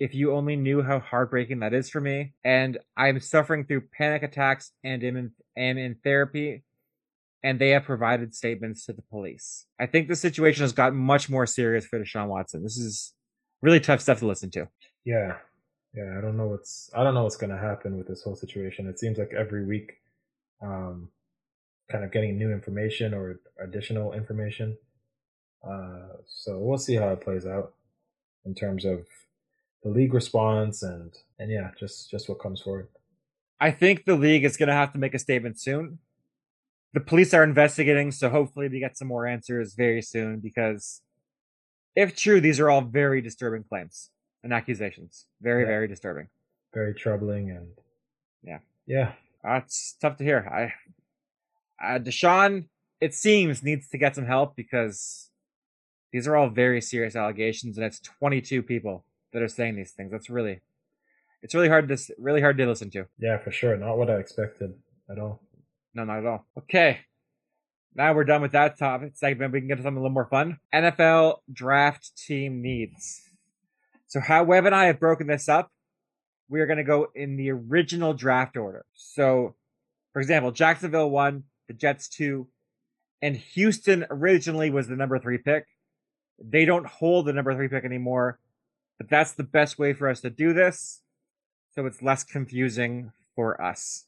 [0.00, 2.32] If you only knew how heartbreaking that is for me.
[2.42, 6.64] And I'm suffering through panic attacks and am in, am in therapy,
[7.42, 9.66] and they have provided statements to the police.
[9.78, 12.62] I think the situation has gotten much more serious for Deshaun Watson.
[12.62, 13.14] This is
[13.62, 14.68] really tough stuff to listen to.
[15.04, 15.36] Yeah,
[15.94, 16.16] yeah.
[16.18, 18.86] I don't know what's I don't know what's gonna happen with this whole situation.
[18.86, 19.92] It seems like every week,
[20.62, 21.08] um,
[21.90, 24.76] kind of getting new information or additional information.
[25.66, 27.74] Uh, so we'll see how it plays out
[28.44, 29.06] in terms of
[29.82, 32.88] the league response and and yeah, just just what comes forward.
[33.60, 35.98] I think the league is going to have to make a statement soon.
[36.92, 41.02] The police are investigating, so hopefully we get some more answers very soon because
[41.94, 44.10] if true, these are all very disturbing claims
[44.42, 45.26] and accusations.
[45.40, 45.68] Very, Yeah.
[45.68, 46.28] very disturbing.
[46.74, 47.68] Very troubling and
[48.42, 48.58] Yeah.
[48.86, 50.46] yeah, That's tough to hear.
[50.50, 50.74] I,
[51.94, 52.68] uh, Deshaun,
[53.00, 55.30] it seems, needs to get some help because
[56.12, 60.10] these are all very serious allegations, and it's 22 people that are saying these things.
[60.10, 60.60] That's really,
[61.40, 63.06] it's really hard to, really hard to listen to.
[63.18, 63.76] yeah, for sure.
[63.76, 64.74] Not what I expected
[65.08, 65.40] at all.
[65.94, 66.46] No, not at all.
[66.58, 67.00] Okay.
[67.94, 69.52] Now we're done with that topic segment.
[69.52, 70.58] We can get to something a little more fun.
[70.72, 73.22] NFL draft team needs.
[74.06, 75.70] So how Webb and I have broken this up.
[76.48, 78.84] We are going to go in the original draft order.
[78.94, 79.54] So,
[80.12, 82.48] for example, Jacksonville one, the Jets two,
[83.22, 85.66] and Houston originally was the number three pick.
[86.42, 88.40] They don't hold the number three pick anymore,
[88.98, 91.02] but that's the best way for us to do this.
[91.74, 94.06] So it's less confusing for us.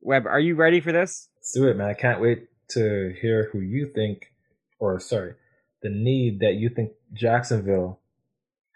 [0.00, 1.28] Webb, are you ready for this?
[1.36, 1.88] Let's do it, man.
[1.88, 4.32] I can't wait to hear who you think,
[4.78, 5.34] or sorry,
[5.82, 8.00] the need that you think Jacksonville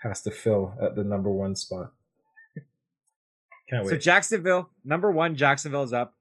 [0.02, 1.92] has to fill at the number one spot.
[3.70, 3.90] Can't wait.
[3.90, 3.96] So.
[3.98, 6.14] Jacksonville, number one, Jacksonville is up.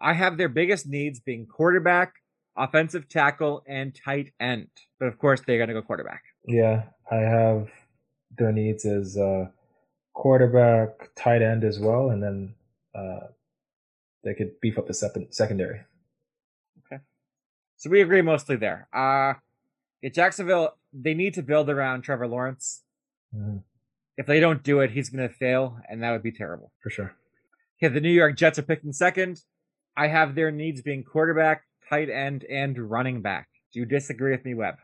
[0.00, 2.14] I have their biggest needs being quarterback,
[2.56, 4.68] offensive tackle, and tight end.
[4.98, 6.22] But of course, they're going to go quarterback.
[6.46, 7.68] yeah, I have
[8.36, 9.46] their needs as uh,
[10.14, 12.54] quarterback, tight end as well, and then
[12.94, 13.28] uh,
[14.24, 15.80] they could beef up the sep- secondary.
[16.86, 17.02] Okay.
[17.76, 18.88] So we agree mostly there.
[18.92, 19.34] Uh,
[20.02, 22.82] yeah, Jacksonville, they need to build around Trevor Lawrence.
[23.34, 23.62] Mhm,
[24.16, 26.72] If they don't do it, he's going to fail, and that would be terrible.
[26.82, 27.14] for sure.
[27.82, 29.42] Okay, the New York Jets are picking second.
[29.96, 33.48] I have their needs being quarterback, tight end, and running back.
[33.72, 34.76] Do you disagree with me, Webb?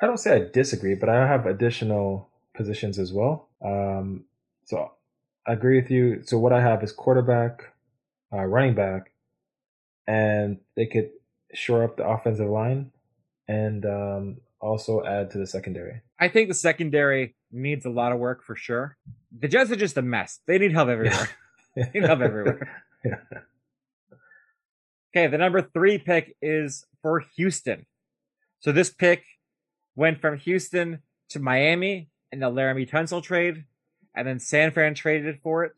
[0.00, 3.48] I don't say I disagree, but I have additional positions as well.
[3.64, 4.26] Um,
[4.64, 4.92] so
[5.46, 6.22] I agree with you.
[6.24, 7.71] So what I have is quarterback,
[8.32, 9.12] uh, running back,
[10.06, 11.10] and they could
[11.54, 12.90] shore up the offensive line
[13.48, 16.00] and um, also add to the secondary.
[16.18, 18.96] I think the secondary needs a lot of work for sure.
[19.36, 20.40] The Jets are just a mess.
[20.46, 21.28] They need help everywhere.
[21.76, 22.84] they need help everywhere.
[23.04, 23.16] Yeah.
[25.12, 27.84] Okay, the number three pick is for Houston.
[28.60, 29.24] So this pick
[29.96, 33.64] went from Houston to Miami in the Laremy Tunsil trade,
[34.14, 35.72] and then San Fran traded for it.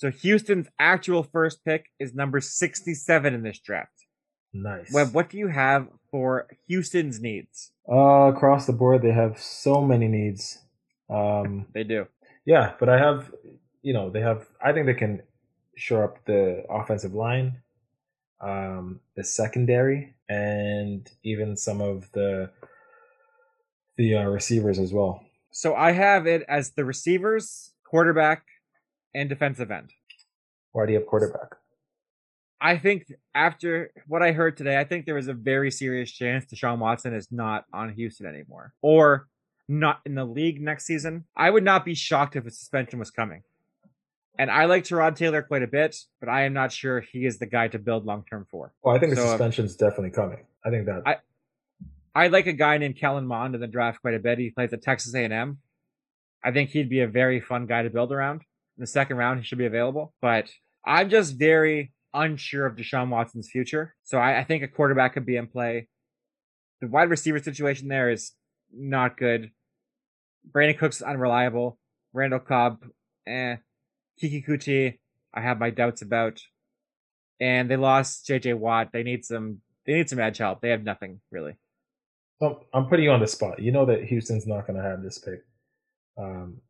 [0.00, 4.06] So Houston's actual first pick is number 67 in this draft.
[4.50, 4.90] Nice.
[4.94, 7.72] Webb, what do you have for Houston's needs?
[7.86, 10.56] Uh, across the board, they have so many needs.
[11.10, 12.06] Um, They do.
[12.46, 13.30] yeah, but I have,
[13.82, 14.46] you know, they have.
[14.64, 15.20] I think they can
[15.76, 17.60] shore up the offensive line,
[18.40, 22.48] um, the secondary, and even some of the
[23.98, 25.22] the uh, receivers as well.
[25.50, 28.46] So I have it as the receivers, quarterback,
[29.14, 29.92] and defensive end.
[30.72, 31.56] Why do you have quarterback?
[32.60, 36.44] I think after what I heard today, I think there is a very serious chance
[36.44, 39.28] Deshaun Watson is not on Houston anymore or
[39.66, 41.24] not in the league next season.
[41.36, 43.42] I would not be shocked if a suspension was coming.
[44.38, 47.38] And I like Tyrod Taylor quite a bit, but I am not sure he is
[47.38, 48.72] the guy to build long term for.
[48.82, 50.44] Well, I think the So, uh, suspension's definitely coming.
[50.64, 51.02] I think that.
[51.06, 51.16] I-
[52.12, 54.38] I like a guy named Kellen Mond in the draft quite a bit.
[54.38, 55.58] He plays at Texas A&M.
[56.42, 58.42] I think he'd be a very fun guy to build around.
[58.80, 60.14] The second round, he should be available.
[60.22, 60.50] But
[60.86, 63.94] I'm just very unsure of Deshaun Watson's future.
[64.04, 65.88] So I, I think a quarterback could be in play.
[66.80, 68.32] The wide receiver situation there is
[68.72, 69.50] not good.
[70.50, 71.78] Brandin Cooks unreliable.
[72.14, 72.86] Randall Cobb,
[73.26, 73.56] eh.
[74.20, 74.98] Keke Coutee,
[75.34, 76.40] I have my doubts about.
[77.38, 78.90] And they lost JJ Watt.
[78.92, 80.60] They need some they need some edge help.
[80.60, 81.56] They have nothing really.
[82.72, 83.60] I'm putting you on the spot.
[83.60, 85.42] You know that Houston's not going to have this pick.
[86.18, 86.60] Um,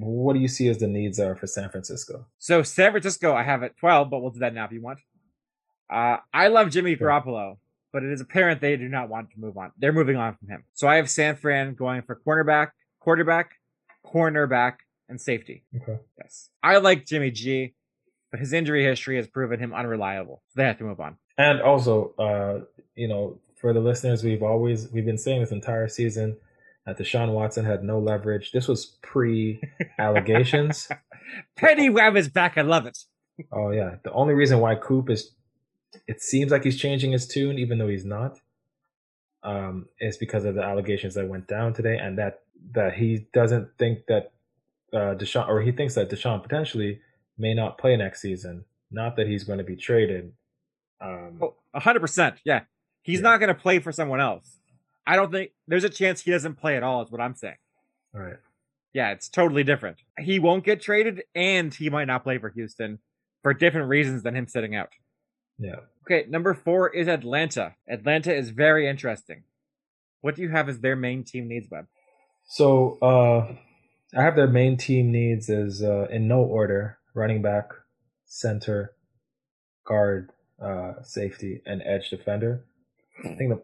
[0.00, 2.26] what do you see as the needs are for San Francisco?
[2.38, 5.00] So San Francisco, I have at 12, but we'll do that now if you want.
[5.90, 7.08] Uh, I love Jimmy Sure.
[7.08, 7.58] Garoppolo,
[7.92, 9.72] but it is apparent they do not want to move on.
[9.78, 10.64] They're moving on from him.
[10.74, 13.52] So I have San Fran going for cornerback, quarterback,
[14.04, 14.74] cornerback,
[15.08, 15.64] and safety.
[15.80, 15.98] Okay.
[16.18, 16.50] Yes.
[16.62, 17.74] I like Jimmy G,
[18.30, 20.42] but his injury history has proven him unreliable.
[20.48, 21.16] So they have to move on.
[21.38, 25.88] And also, uh, you know, for the listeners, we've always we've been saying this entire
[25.88, 26.36] season
[26.86, 28.52] that Deshaun Watson had no leverage.
[28.52, 29.60] This was pre
[29.98, 30.88] allegations.
[31.56, 32.56] Penny Webb is back.
[32.56, 32.98] I love it.
[33.52, 35.32] oh yeah, the only reason why Coop is,
[36.06, 38.38] it seems like he's changing his tune, even though he's not,
[39.42, 42.40] um, is because of the allegations that went down today, and that
[42.72, 44.32] that he doesn't think that
[44.92, 47.00] uh, Deshaun, or he thinks that Deshaun potentially
[47.38, 48.64] may not play next season.
[48.90, 50.32] Not that he's going to be traded.
[51.00, 52.38] Um, Oh, 100%.
[52.44, 52.62] Yeah.
[53.02, 53.22] He's Yeah.
[53.24, 54.58] not going to play for someone else.
[55.06, 57.56] I don't think there's a chance he doesn't play at all, is what I'm saying.
[58.14, 58.36] all right.
[58.92, 59.98] Yeah, it's totally different.
[60.18, 62.98] He won't get traded, and he might not play for Houston
[63.42, 64.88] for different reasons than him sitting out.
[65.58, 65.80] Yeah.
[66.04, 67.74] Okay, number four is Atlanta.
[67.88, 69.42] Atlanta is very interesting.
[70.22, 71.86] What do you have as their main team needs, Webb?
[72.48, 73.54] So uh,
[74.16, 77.68] I have their main team needs as uh, in no order: running back,
[78.24, 78.92] center,
[79.84, 80.30] guard,
[80.62, 82.64] uh, safety, and edge defender.
[83.24, 83.62] I think the,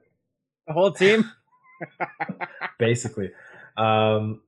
[0.67, 1.31] The whole team?
[2.79, 3.31] basically,
[3.77, 4.41] um,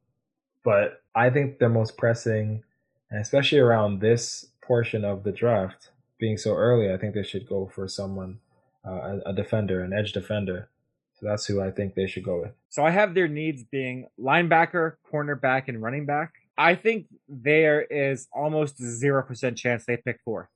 [0.62, 2.62] but I think the most pressing,
[3.10, 7.48] and especially around this portion of the draft being so early, I think they should
[7.48, 8.38] go for someone,
[8.86, 10.68] uh, a, a defender, an edge defender.
[11.14, 12.52] So that's who I think they should go with.
[12.68, 16.32] So I have their needs being linebacker, cornerback, and running back.
[16.56, 20.48] I think there is almost 0% chance they pick fourth.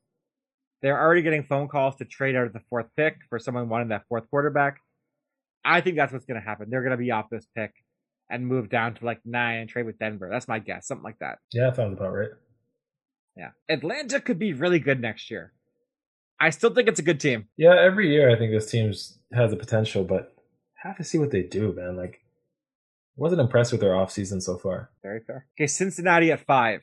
[0.80, 3.88] They're already getting phone calls to trade out of the fourth pick for someone wanting
[3.88, 4.80] that fourth quarterback.
[5.68, 6.68] I think that's what's going to happen.
[6.70, 7.72] They're going to be off this pick
[8.30, 10.28] and move down to like nine and trade with Denver.
[10.32, 10.86] That's my guess.
[10.86, 11.38] Something like that.
[11.52, 12.30] Yeah, that sounds about right.
[13.36, 13.50] Yeah.
[13.68, 15.52] Atlanta could be really good next year.
[16.40, 17.48] I still think it's a good team.
[17.56, 18.92] Yeah, every year I think this team
[19.32, 20.34] has the potential, but
[20.76, 21.96] have to see what they do, man.
[21.96, 22.20] Like,
[23.16, 24.90] wasn't impressed with their offseason so far.
[25.02, 25.46] Very fair.
[25.58, 26.82] Okay, Cincinnati at five.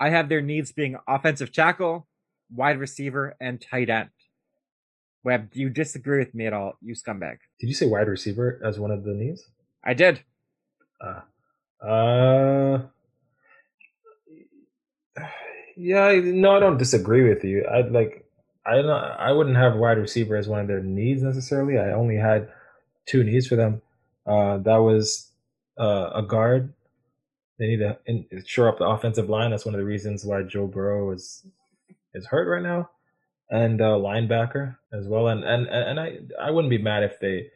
[0.00, 2.08] I have their needs being offensive tackle,
[2.52, 4.10] wide receiver, and tight end.
[5.24, 7.38] Webb, do you disagree with me at all, you scumbag?
[7.60, 9.44] Did you say wide receiver as one of the needs?
[9.84, 10.22] I did.
[11.00, 11.20] Uh,
[11.84, 12.82] uh
[15.76, 17.64] yeah, I- no, I don't disagree with you.
[17.70, 18.24] I'd like,
[18.66, 21.78] I don't, I wouldn't have wide receiver as one of their needs necessarily.
[21.78, 22.48] I only had
[23.06, 23.80] two needs for them.
[24.26, 25.30] Uh, that was
[25.78, 26.72] uh, a guard.
[27.58, 29.50] They need to in, shore up the offensive line.
[29.50, 31.46] That's one of the reasons why Joe Burrow is
[32.14, 32.90] is hurt right now,
[33.50, 35.28] and uh, linebacker as well.
[35.28, 37.50] And and and I I wouldn't be mad if they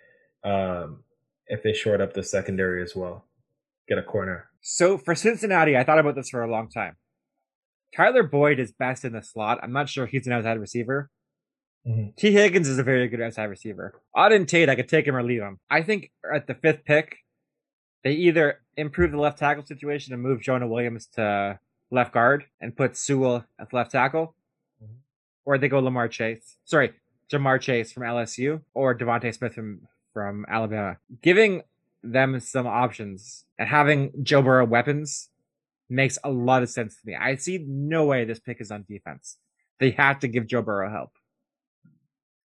[0.44, 1.04] um,
[1.46, 3.24] if they shored up the secondary as well.
[3.88, 4.48] Get a corner.
[4.60, 6.96] So for Cincinnati, I thought about this for a long time.
[7.94, 9.58] Tyler Boyd is best in the slot.
[9.62, 11.10] I'm not sure he's an outside receiver.
[11.86, 12.14] Mhm.
[12.16, 14.00] Tee Higgins is a very good outside receiver.
[14.16, 15.58] Auden Tate, I could take him or leave him.
[15.68, 17.16] I think at the fifth pick,
[18.04, 21.60] They either improve the left tackle situation and move Jonah Williams to
[21.92, 24.34] left guard and put Sewell at left tackle.
[25.44, 26.56] Or they go Lamar Chase.
[26.64, 26.92] Sorry,
[27.30, 29.80] Ja'Marr Chase from LSU or DeVonta Smith from
[30.12, 30.98] from Alabama.
[31.22, 31.62] Giving
[32.02, 35.30] them some options and having Joe Burrow weapons
[35.88, 37.16] makes a lot of sense to me.
[37.16, 39.38] I see no way this pick is on defense.
[39.78, 41.10] They have to give Joe Burrow help.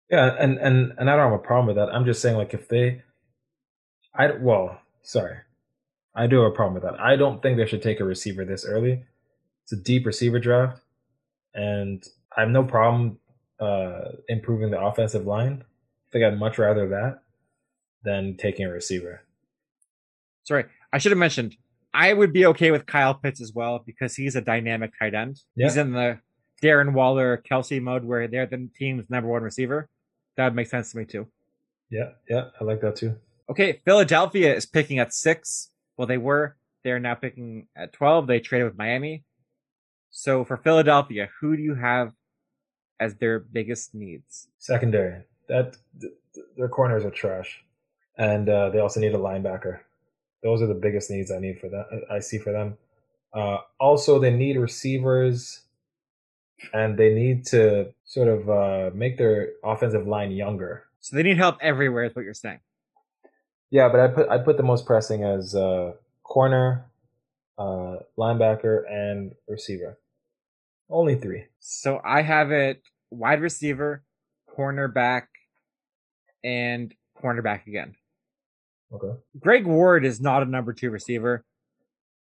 [0.10, 1.94] Yeah, and and and I don't have a problem with that.
[1.94, 3.02] I'm just saying, like, if they,
[4.14, 5.38] I well, sorry,
[6.14, 7.00] I do have a problem with that.
[7.00, 9.04] I don't think they should take a receiver this early.
[9.64, 10.80] It's a deep receiver draft,
[11.56, 12.06] and
[12.36, 13.20] I have no problem
[13.60, 15.64] uh improving the offensive line.
[15.64, 17.22] I think I'd much rather that
[18.04, 19.22] than taking a receiver.
[20.44, 21.58] Sorry, I should have mentioned
[21.96, 25.40] I would be okay with Kyle Pitts as well because he's a dynamic tight end.
[25.56, 26.20] He's in the
[26.62, 29.88] Darren Waller Kelce mode where they're the team's number one receiver.
[30.36, 31.28] That would make sense to me too.
[31.90, 33.16] Yeah, yeah, I like that too.
[33.50, 35.70] Okay, Philadelphia is picking at six.
[35.96, 36.58] Well, they were.
[36.84, 38.28] They're now picking at 12.
[38.28, 39.24] They traded with Miami.
[40.12, 42.12] So for Philadelphia, who do you have
[43.00, 44.48] as their biggest needs?
[44.58, 47.64] Secondary, that th- th- their corners are trash,
[48.18, 49.80] and uh, they also need a linebacker.
[50.44, 51.86] Those are the biggest needs I need for them.
[52.12, 52.78] I see for them.
[53.34, 55.62] Uh, also, they need receivers,
[56.74, 60.86] and they need to sort of uh, make their offensive line younger.
[61.02, 62.60] So they need help everywhere, is what you're saying.
[63.72, 65.94] Yeah, but I put I put the most pressing as uh,
[66.24, 66.86] corner,
[67.58, 69.98] uh, linebacker, and receiver.
[70.90, 71.46] Only three.
[71.60, 74.04] So I have it wide receiver,
[74.56, 75.24] cornerback,
[76.44, 77.96] and cornerback again.
[78.94, 79.20] Okay.
[79.40, 81.44] Greg Ward is not a number two receiver.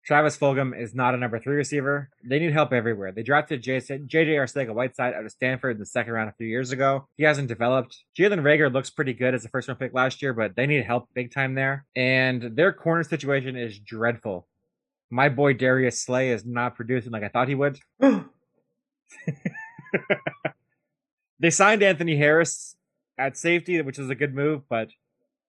[0.06, 2.10] Travis Fulgham is not a number three receiver.
[2.24, 3.12] They need help everywhere.
[3.12, 6.72] They drafted JJ Arcega Whiteside out of Stanford in the second round a few years
[6.72, 7.08] ago.
[7.18, 7.98] He hasn't developed.
[8.18, 10.86] Jalen Reagor looks pretty good as a first round pick last year, but they need
[10.86, 11.86] help big time there.
[11.96, 14.48] And their corner situation is dreadful.
[15.10, 17.80] My boy Darius Slay is not producing like I thought he would.
[21.40, 22.76] They signed Anthony Harris
[23.18, 24.90] at safety, which is a good move, but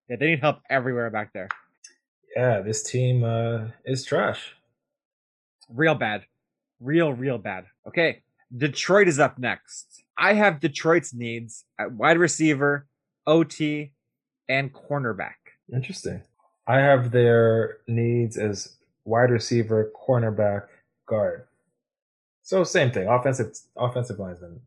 [0.09, 1.49] yeah, they need help everywhere back there.
[2.37, 4.57] yeah, this team uh, is trash.
[5.69, 6.27] Real bad.
[6.81, 7.67] Real, real bad.
[7.87, 8.23] Okay.
[8.57, 10.05] Detroit is up next.
[10.19, 12.87] I have Detroit's needs at wide receiver,
[13.27, 13.93] OT,
[14.49, 15.35] and cornerback.
[15.73, 16.23] Interesting.
[16.67, 20.67] I have their needs as wide receiver, cornerback,
[21.07, 21.45] guard.
[22.47, 23.09] So same thing.
[23.09, 24.61] Offensive offensive lineman.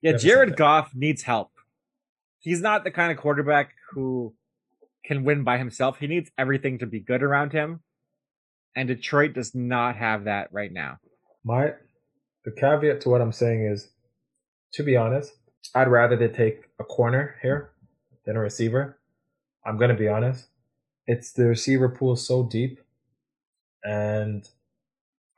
[0.00, 0.56] Yeah, Jared.
[0.56, 1.50] Goff needs help.
[2.38, 4.34] He's not the kind of quarterback who
[5.04, 5.98] can win by himself.
[5.98, 7.80] He needs everything to be good around him.
[8.74, 10.96] And Detroit does not have that right now.
[11.44, 11.74] My
[12.46, 13.90] the caveat to what I'm saying is,
[14.72, 15.30] to be honest,
[15.74, 17.72] I'd rather they take a corner here
[18.24, 18.98] than a receiver.
[19.66, 20.48] I'm gonna be honest.
[21.06, 22.80] It's the receiver pool so deep,
[23.84, 24.48] and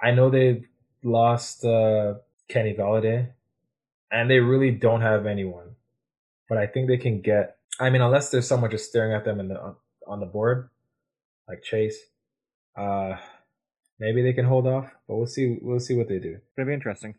[0.00, 0.62] I know they
[1.02, 2.14] lost uh,
[2.48, 3.30] Kenny Golladay,
[4.10, 5.76] and they really don't have anyone.
[6.48, 7.56] But I think they can get.
[7.80, 9.76] I mean, unless there's someone just staring at them in the
[10.06, 10.70] on the board,
[11.48, 11.98] like Chase,
[12.76, 13.16] uh,
[13.98, 14.90] maybe they can hold off.
[15.08, 15.58] But we'll see.
[15.60, 16.38] We'll see what they do.
[16.56, 17.14] Gonna be interesting.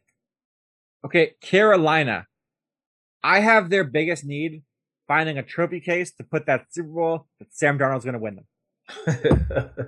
[1.06, 2.28] Okay, Carolina.
[3.24, 4.64] I have their biggest need
[5.08, 8.46] finding a trophy case to put that Super Bowl that Sam Darnold's gonna win them.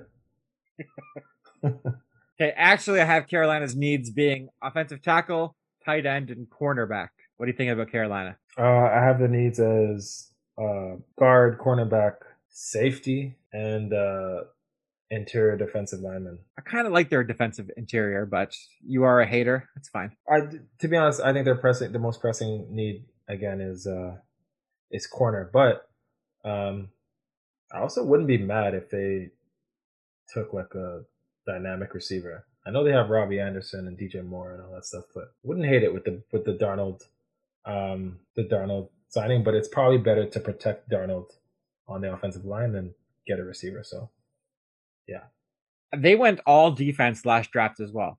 [2.40, 7.08] Okay, actually, I have Carolina's needs being offensive tackle, tight end, and cornerback.
[7.36, 8.38] What do you think about Carolina?
[8.56, 12.14] uh, I have the needs as uh, guard, cornerback,
[12.48, 14.44] safety, and uh,
[15.10, 16.38] interior defensive lineman.
[16.58, 19.68] I kind of like their defensive interior, but you are a hater.
[19.76, 20.12] It's fine.
[20.26, 20.40] I,
[20.78, 21.92] to be honest, I think they're pressing.
[21.92, 24.16] The most pressing need again is uh,
[24.90, 25.50] is corner.
[25.52, 25.90] But
[26.42, 26.88] um,
[27.70, 29.28] I also wouldn't be mad if they
[30.32, 31.02] took like a
[31.52, 32.44] dynamic receiver.
[32.66, 35.66] I know they have Robbie Anderson and DJ Moore and all that stuff, but wouldn't
[35.66, 37.02] hate it with the with the Darnold,
[37.64, 39.42] um, the Darnold signing.
[39.42, 41.30] But it's probably better to protect Darnold
[41.88, 42.94] on the offensive line than
[43.26, 43.82] get a receiver.
[43.82, 44.10] So
[45.08, 45.22] yeah,
[45.96, 48.18] They went all defense last draft as well.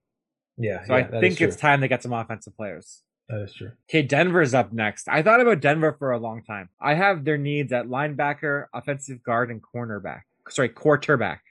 [0.58, 3.04] yeah, So yeah, I think it's time they get some offensive players.
[3.30, 3.72] that is true.
[3.90, 5.08] Okay, Denver's up next.
[5.08, 6.68] I thought about Denver for a long time.
[6.82, 10.24] I have their needs at linebacker, offensive guard, and cornerback.
[10.50, 11.44] Sorry, quarterback.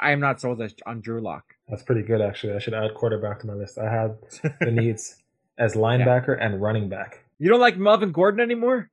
[0.00, 1.44] I am not sold on Drew Lock.
[1.68, 2.54] That's pretty good, actually.
[2.54, 3.78] I should add quarterback to my list.
[3.78, 4.16] I had
[4.60, 5.22] the needs
[5.58, 7.24] as linebacker and running back.
[7.38, 8.90] You don't like Melvin Gordon anymore?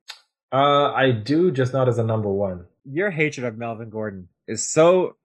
[0.52, 2.64] Uh, I do, just not as a number one.
[2.84, 5.16] Your hatred of Melvin Gordon is so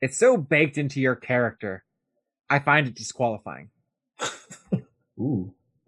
[0.00, 1.84] it's so baked into your character.
[2.50, 3.70] I find it disqualifying.
[5.18, 5.54] Ooh.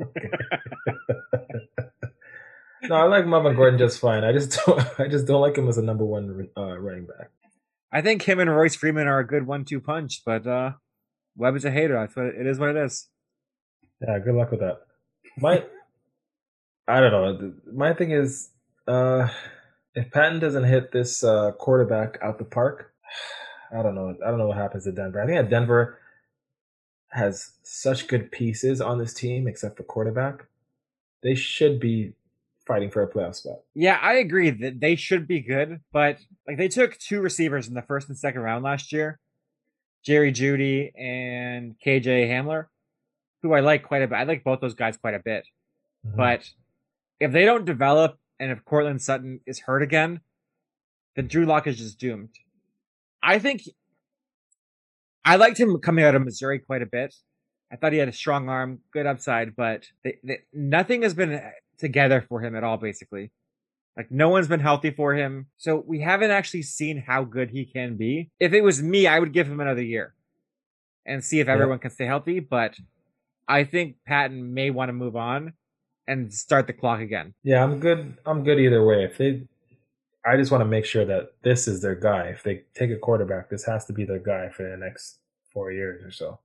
[2.82, 4.22] no, I like Melvin Gordon just fine.
[4.22, 5.00] I just don't.
[5.00, 7.30] I just don't like him as a number one uh, running back.
[7.94, 10.72] I think him and Royce Freeman are a good one-two punch, but uh,
[11.36, 11.94] Webb is a hater.
[11.94, 12.58] That's what it is.
[12.58, 13.08] What it is.
[14.00, 14.80] Yeah, good luck with that.
[15.38, 15.64] My,
[16.88, 17.52] I don't know.
[17.72, 18.50] My thing is,
[18.88, 19.28] uh,
[19.94, 22.92] if Paton doesn't hit this uh, quarterback out the park,
[23.72, 24.16] I don't know.
[24.26, 25.22] I don't know what happens to Denver.
[25.22, 26.00] I think that Denver
[27.10, 30.46] has such good pieces on this team, except for quarterback.
[31.22, 32.14] They should be
[32.66, 33.60] fighting for a playoff spot.
[33.74, 37.74] Yeah, I agree that they should be good, but like they took two receivers in
[37.74, 39.18] the first and second round last year,
[40.04, 42.66] Jerry Jeudy and KJ Hamler,
[43.42, 44.16] who I like quite a bit.
[44.16, 45.46] I like both those guys quite a bit.
[46.06, 46.16] Mm-hmm.
[46.16, 46.48] But
[47.20, 50.20] if they don't develop and if Courtland Sutton is hurt again,
[51.16, 52.30] then Drew Lock is just doomed.
[53.22, 53.62] I think
[55.24, 57.14] I liked him coming out of Missouri quite a bit.
[57.72, 61.40] I thought he had a strong arm, good upside, but they, they, nothing has been
[61.78, 63.30] together for him at all, basically.
[63.96, 65.46] Like no one's been healthy for him.
[65.56, 68.30] So we haven't actually seen how good he can be.
[68.40, 70.14] If it was me, I would give him another year
[71.06, 71.82] and see if everyone yeah.
[71.82, 72.40] can stay healthy.
[72.40, 72.74] But
[73.46, 75.52] I think Paton may want to move on
[76.06, 77.34] and start the clock again.
[77.42, 78.16] Yeah, I'm good.
[78.26, 79.04] I'm good either way.
[79.04, 79.46] If they,
[80.26, 82.28] I just want to make sure that this is their guy.
[82.28, 85.18] If they take a quarterback, this has to be their guy for the next
[85.52, 86.40] four years or so.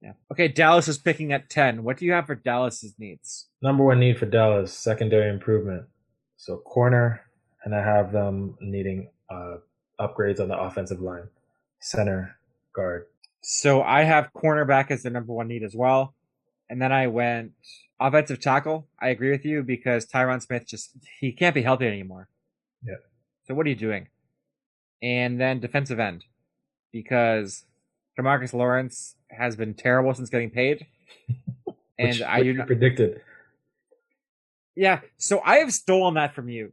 [0.00, 0.12] Yeah.
[0.30, 1.82] Okay, Dallas is picking at 10.
[1.82, 3.48] What do you have for Dallas's needs?
[3.62, 5.86] Number one need for Dallas, secondary improvement.
[6.36, 7.22] So corner,
[7.64, 9.56] and I have them needing uh,
[10.00, 11.28] upgrades on the offensive line,
[11.80, 12.36] center,
[12.74, 13.06] guard.
[13.42, 16.14] So I have cornerback as the number one need as well.
[16.70, 17.52] And then I went
[17.98, 18.86] offensive tackle.
[19.00, 22.28] I agree with you because Tyron Smith just, he can't be healthy anymore.
[22.84, 22.96] Yeah.
[23.46, 24.08] So what are you doing?
[25.02, 26.24] And then defensive end
[26.92, 27.64] because
[28.18, 30.86] Demarcus Lawrence has been terrible since getting paid.
[31.98, 33.20] and which, I which predicted.
[34.74, 36.72] Yeah, so I have stolen that from you.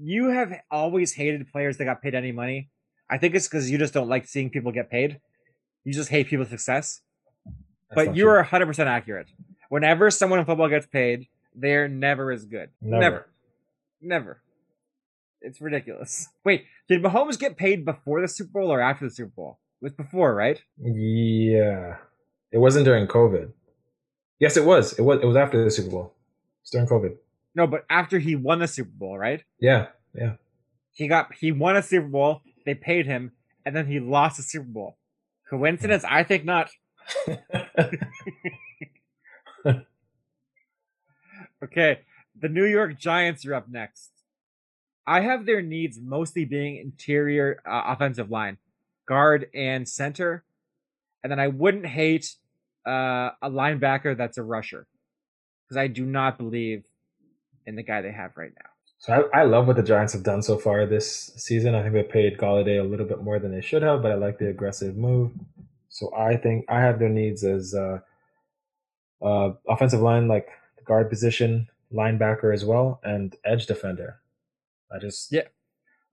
[0.00, 2.70] You have always hated players that got paid any money.
[3.10, 5.20] I think it's because you just don't like seeing people get paid.
[5.84, 7.00] You just hate people's success.
[7.46, 9.28] That's but you are 100% accurate.
[9.68, 12.70] Whenever someone in football gets paid, they're never as good.
[12.80, 13.00] Never.
[13.00, 13.28] Never.
[14.00, 14.42] never.
[15.40, 16.28] It's ridiculous.
[16.44, 19.58] Wait, did Mahomes get paid before the Super Bowl or after the Super Bowl?
[19.80, 20.60] It was before, right?
[20.76, 21.98] Yeah.
[22.50, 23.52] It wasn't during COVID.
[24.40, 24.98] Yes, it was.
[24.98, 25.20] It was.
[25.20, 26.14] It was after the Super Bowl.
[26.62, 27.16] It's during COVID.
[27.54, 29.44] No, but after he won the Super Bowl, right?
[29.60, 29.86] Yeah.
[30.14, 30.34] Yeah.
[30.92, 31.32] He got.
[31.34, 32.42] He won a Super Bowl.
[32.66, 33.32] They paid him,
[33.64, 34.96] and then he lost the Super Bowl.
[35.48, 36.04] Coincidence?
[36.08, 36.70] I think not.
[41.64, 42.00] okay,
[42.38, 44.10] the New York Giants are up next.
[45.06, 48.58] I have their needs mostly being interior uh, offensive line
[49.08, 50.44] guard and center.
[51.24, 52.34] And then I wouldn't hate
[52.86, 54.86] uh, a linebacker that's a rusher
[55.64, 56.84] because I do not believe
[57.66, 58.70] in the guy they have right now.
[58.98, 61.74] So I, I, love what the Giants have done so far this season.
[61.74, 64.14] I think they paid Golladay a little bit more than they should have, but I
[64.14, 65.32] like the aggressive move.
[65.88, 68.00] So I think I have their needs as uh,
[69.22, 70.48] uh, offensive line, like
[70.84, 74.20] guard position, linebacker as well, and edge defender.
[74.92, 75.42] I just yeah,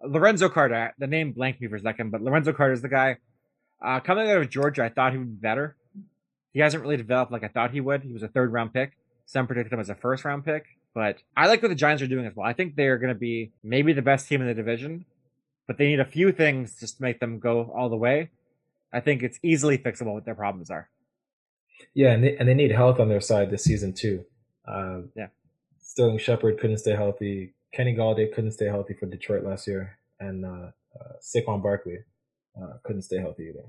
[0.04, 3.18] Lorenzo Carter, the name blanked me for a second, but Lorenzo Carter is the guy.
[3.84, 5.76] Uh, coming out of Georgia, I thought he would be better.
[6.54, 8.04] He hasn't really developed like I thought he would.
[8.04, 8.98] He was a third round pick.
[9.26, 12.08] Some predicted him as a first round pick, but I like what the Giants are
[12.08, 12.48] doing as well.
[12.48, 15.06] I think they're going to be maybe the best team in the division,
[15.68, 18.30] but they need a few things just to make them go all the way.
[18.94, 20.90] I think it's easily fixable what their problems are.
[21.94, 24.26] Yeah, and they, and they need health on their side this season too.
[24.66, 25.28] Uh, yeah,
[25.82, 27.54] Sterling Shepard couldn't stay healthy.
[27.76, 31.98] Kenny Golladay couldn't stay healthy for Detroit last year, and uh, uh, Saquon Barkley
[32.58, 33.66] uh, couldn't stay healthy either.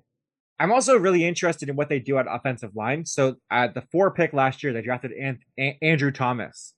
[0.60, 3.04] I'm also really interested in what they do at offensive line.
[3.04, 6.74] So at the four pick last year, they drafted An- An- Andrew Thomas.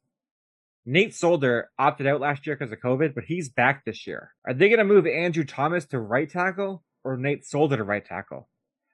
[0.86, 4.32] Nate Solder opted out last year because of COVID, but he's back this year.
[4.46, 8.04] Are they going to move Andrew Thomas to right tackle or Nate Solder to right
[8.04, 8.48] tackle?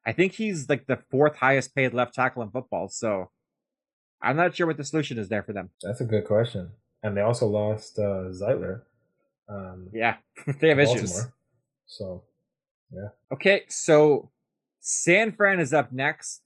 [0.05, 2.89] I think he's like the fourth highest paid left tackle in football.
[2.89, 3.31] So
[4.21, 5.71] I'm not sure what the solution is there for them.
[5.83, 6.73] That's a good question
[7.05, 8.81] and they also lost uh, Zeitler.
[9.49, 10.17] Um, yeah,
[10.61, 10.97] they have Baltimore.
[10.97, 11.27] issues.
[11.87, 12.25] So,
[12.91, 13.09] yeah.
[13.33, 14.31] Okay, so
[14.81, 16.41] San Fran is up next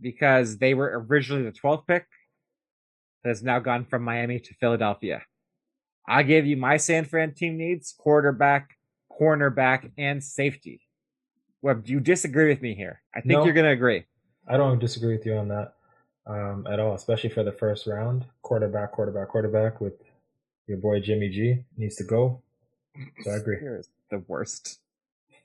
[0.00, 2.06] because they were originally the 12th pick.
[3.22, 5.22] That has now gone from Miami to Philadelphia.
[6.08, 8.76] I gave you my San Fran team needs quarterback,
[9.20, 10.80] cornerback, and safety.
[11.60, 13.02] Well, do you disagree with me here?
[13.14, 14.04] I think no, you're going to agree.
[14.46, 15.74] I don't disagree with you on that
[16.28, 18.24] um, at all, especially for the first round.
[18.48, 19.92] Quarterback, quarterback, quarterback with
[20.66, 22.40] your boy Jimmy G needs to go.
[23.20, 23.58] So I agree.
[23.60, 24.80] You're the worst.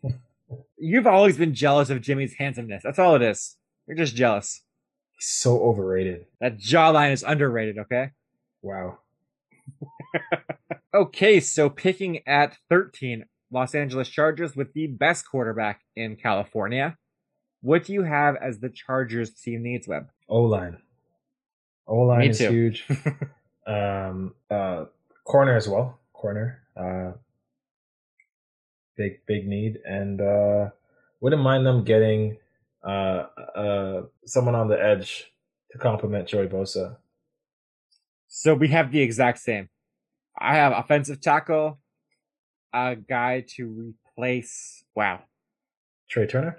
[0.78, 2.82] You've always been jealous of Jimmy's handsomeness.
[2.82, 3.58] That's all it is.
[3.88, 4.62] You're just jealous.
[5.18, 6.28] He's so overrated.
[6.39, 8.12] That jawline is underrated, okay?
[8.62, 8.99] Wow.
[10.93, 16.97] okay, so picking at 13, Los Angeles Chargers with the best quarterback in California.
[17.60, 20.08] What do you have as the Chargers team needs, Webb?
[20.30, 20.78] O line.
[21.88, 22.86] O line is huge.
[23.67, 24.86] um, uh,
[25.25, 25.99] corner as well.
[26.13, 26.61] Corner.
[26.75, 27.11] Uh,
[28.97, 30.69] big big need, and uh,
[31.19, 32.38] wouldn't mind them getting
[32.84, 33.25] uh,
[33.55, 35.31] uh, someone on the edge
[35.71, 36.97] to complement Joey Bosa.
[38.27, 39.69] So we have the exact same.
[40.39, 41.79] I have offensive tackle,
[42.73, 44.84] a guy to replace.
[44.95, 45.21] Wow.
[46.11, 46.57] Trai Turner.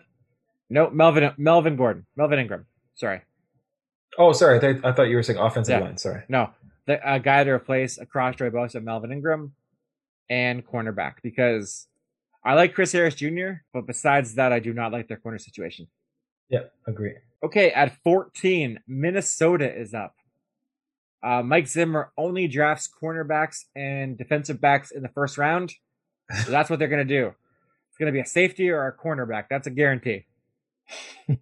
[0.70, 2.66] No, Melvin Melvin Gordon, Melvin Ingram.
[2.94, 3.22] Sorry,
[4.18, 4.56] Oh, sorry.
[4.56, 5.84] I, th- I thought you were saying offensive Yeah.
[5.84, 5.96] line.
[5.98, 6.22] Sorry.
[6.28, 6.50] no,
[6.86, 9.52] the a guy to replace across Joey Bosa, Melvin Ingram,
[10.30, 11.86] and cornerback because
[12.44, 13.52] I like Chris Harris Jr.
[13.72, 15.88] But besides that, I do not like their corner situation.
[16.48, 17.14] Yeah, agree.
[17.42, 20.14] Okay, at 14, Minnesota is up.
[21.22, 25.72] Uh, Mike Zimmer only drafts cornerbacks and defensive backs in the first round.
[26.44, 27.28] So that's what they're going to do.
[27.88, 29.44] It's going to be a safety or a cornerback.
[29.50, 30.26] That's a guarantee.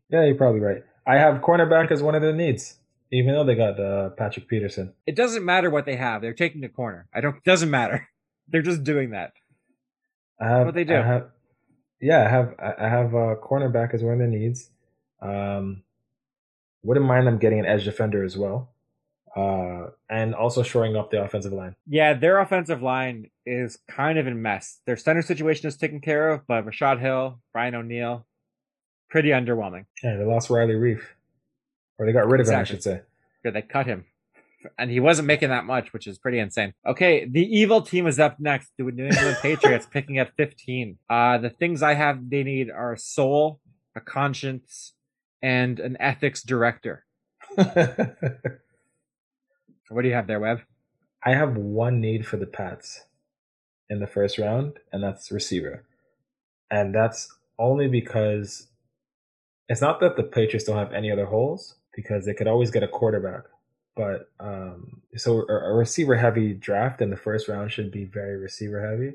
[0.09, 0.85] Yeah, you're probably right.
[1.07, 2.77] I have cornerback as one of their needs,
[3.11, 4.93] even though they got uh, Patrick Peterson.
[5.07, 6.23] It doesn't matter what they have.
[6.23, 7.09] They're taking a corner.
[7.13, 7.43] I don't.
[7.45, 8.09] Doesn't matter.
[8.49, 9.33] They're just doing that.
[10.41, 10.97] I have, What they do.
[10.97, 11.29] I have,
[12.01, 14.71] yeah, I have I have uh, cornerback as one of their needs.
[15.21, 15.83] Um,
[16.83, 18.71] wouldn't mind them getting an edge defender as well,
[19.37, 21.77] uh, and also shoring up the offensive line.
[21.87, 24.81] Yeah, their offensive line is kind of in mess.
[24.85, 28.27] Their center situation is taken care of, but Rashod Hill, Brian O'Neill,
[29.13, 29.85] pretty underwhelming.
[30.03, 31.03] Yeah, they lost Riley Reiff,
[31.99, 33.03] or they got rid of him, I should say.
[33.45, 34.07] Good, they cut him.
[34.79, 36.73] And he wasn't making that much, which is pretty insane.
[36.87, 38.71] Okay, the evil team is up next.
[38.79, 40.99] The New England Patriots picking at 15.
[41.11, 43.61] Uh, the things I have they need are a soul,
[43.95, 44.95] a conscience,
[45.43, 47.05] and an ethics director.
[49.93, 50.63] What do you have there, Webb?
[51.23, 53.05] I have one need for the Pats
[53.91, 55.85] in the first round, and that's receiver.
[56.71, 58.69] And that's only because
[59.73, 62.83] it's not that the Patriots don't have any other holes, because they could always get
[62.83, 63.45] a quarterback.
[63.95, 68.37] But um, so a, a receiver heavy draft in the first round should be very
[68.39, 69.15] receiver heavy.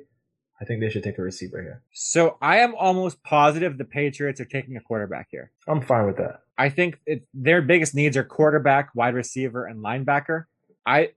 [0.60, 1.82] I think they should take a receiver here.
[1.92, 5.52] So I am almost positive the Patriots are taking a quarterback here.
[5.68, 6.42] I'm fine with that.
[6.58, 10.46] I think it, their biggest needs are quarterback, wide receiver, and linebacker.
[10.86, 11.12] I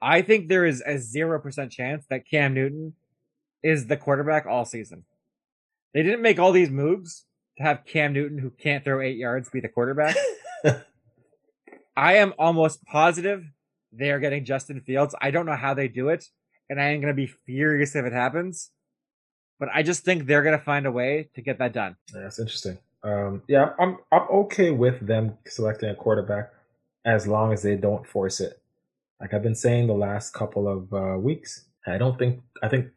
[0.00, 2.94] I think there is a zero percent chance that Cam Newton
[3.62, 5.04] is the quarterback all season.
[5.94, 7.25] They didn't make all these moves
[7.58, 10.16] to have Cam Newton, who can't throw eight yards, be the quarterback.
[11.96, 13.44] I am almost positive
[13.98, 15.14] they are getting Justin Fields.
[15.20, 16.26] I don't know how they do it,
[16.68, 18.70] and I am going to be furious if it happens.
[19.58, 21.96] But I just think they're going to find a way to get that done.
[22.14, 22.78] Yeah, That's interesting.
[23.02, 26.52] Um, yeah, I'm I'm okay with them selecting a quarterback
[27.04, 28.60] as long as they don't force it.
[29.20, 32.88] Like I've been saying the last couple of uh, weeks, I don't think I think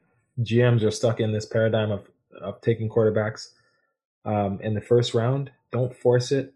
[0.41, 2.09] GMs are stuck in this paradigm of
[2.41, 3.49] of taking quarterbacks
[4.25, 5.51] um, in the first round.
[5.71, 6.53] Don't force it.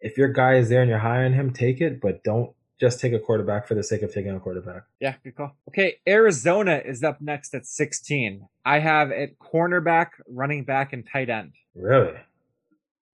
[0.00, 3.12] If your guy is there and you're hiring him, take it, but don't just take
[3.12, 4.82] a quarterback for the sake of taking a quarterback.
[5.00, 5.52] Yeah, good call.
[5.68, 8.48] Okay, Arizona is up next at 16.
[8.64, 11.52] I have it cornerback, running back, and tight end.
[11.76, 12.14] Really?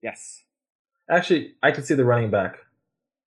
[0.01, 0.43] Yes.
[1.09, 2.57] Actually, I could see the running back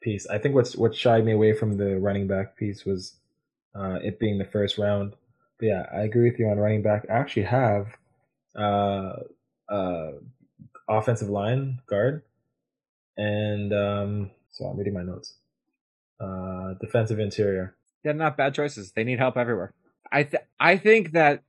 [0.02, 0.26] piece.
[0.26, 3.14] I think what's what shied me away from the running back piece was
[3.74, 5.14] uh, it being the first round.
[5.58, 7.06] But yeah, I agree with you on running back.
[7.08, 7.86] I actually have
[8.56, 9.14] uh,
[9.68, 10.12] uh,
[10.88, 12.22] offensive line guard,
[13.16, 15.34] and um, so I'm reading my notes.
[16.20, 17.74] Uh, defensive interior.
[18.04, 18.92] They're not bad choices.
[18.92, 19.74] They need help everywhere.
[20.10, 21.42] I th- I think that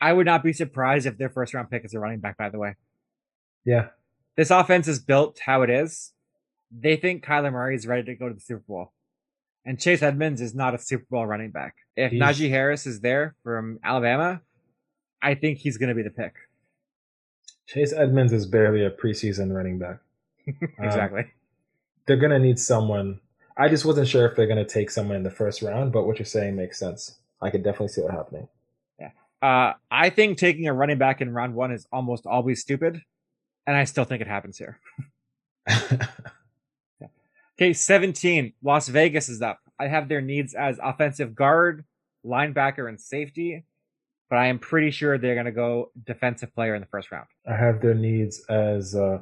[0.00, 2.48] I would not be surprised if their first round pick is a running back, by
[2.50, 2.74] the way.
[3.64, 3.88] Yeah,
[4.36, 6.12] This offense is built how it is.
[6.72, 8.92] They think Kyler Murray is ready to go to the Super Bowl.
[9.64, 11.76] And Chase Edmonds is not a Super Bowl running back.
[11.96, 14.40] If He's- Najee Harris is there from Alabama,
[15.22, 16.34] I think he's going to be the pick.
[17.72, 19.98] Chase Edmonds is barely a preseason running back.
[20.78, 21.26] Um, exactly.
[22.06, 23.20] they're gonna need someone.
[23.56, 26.18] I just wasn't sure if they're gonna take someone in the first round, but what
[26.18, 27.18] you're saying makes sense.
[27.40, 28.48] I could definitely see that happening.
[28.98, 29.10] Yeah.
[29.40, 33.00] Uh, I think taking a running back in round one is almost always stupid,
[33.66, 34.80] and I still think it happens here.
[37.62, 38.54] Okay, 17.
[38.62, 39.60] Las Vegas is up.
[39.78, 41.84] I have their needs as offensive guard,
[42.26, 43.64] linebacker, and safety,
[44.32, 47.26] but I am pretty sure they're going to go defensive player in the first round.
[47.46, 49.18] I have their needs as uh,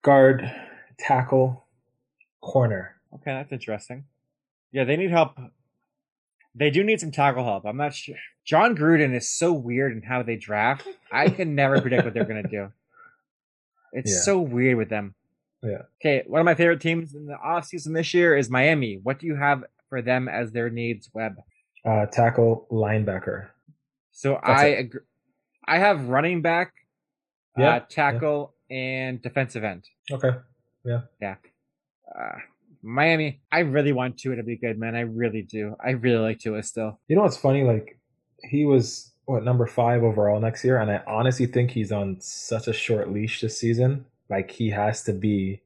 [0.00, 0.50] guard,
[0.98, 1.66] tackle,
[2.40, 2.96] corner.
[3.16, 4.04] Okay, that's interesting.
[4.72, 5.36] Yeah, they need help.
[6.54, 7.66] They do need some tackle help.
[7.66, 8.16] I'm not sure.
[8.46, 10.88] Jon Gruden is so weird in how they draft.
[11.12, 12.72] I can never predict what they're going to do.
[13.92, 14.20] It's Yeah.
[14.22, 15.14] so weird with them.
[15.62, 15.82] Yeah.
[16.00, 18.98] Okay, one of my favorite teams in the offseason this year is Miami.
[19.02, 21.36] What do you have for them as their needs, Webb?
[21.84, 23.48] Uh, tackle, linebacker.
[24.14, 25.00] So That's I agree.
[25.66, 26.72] I have running back,
[27.58, 29.84] Yeah, uh, tackle, and defensive end.
[30.10, 30.30] Okay.
[30.84, 31.00] Yeah.
[31.20, 31.36] Yeah.
[32.14, 32.38] Uh,
[32.82, 34.94] Miami, I really want Tua to be good, man.
[34.94, 35.74] I really do.
[35.84, 37.00] I really like Tua still.
[37.08, 37.64] You know what's funny?
[37.64, 37.98] Like
[38.42, 42.68] he was what number five overall next year, and I honestly think he's on such
[42.68, 44.04] a short leash this season.
[44.30, 45.62] Like he has to be,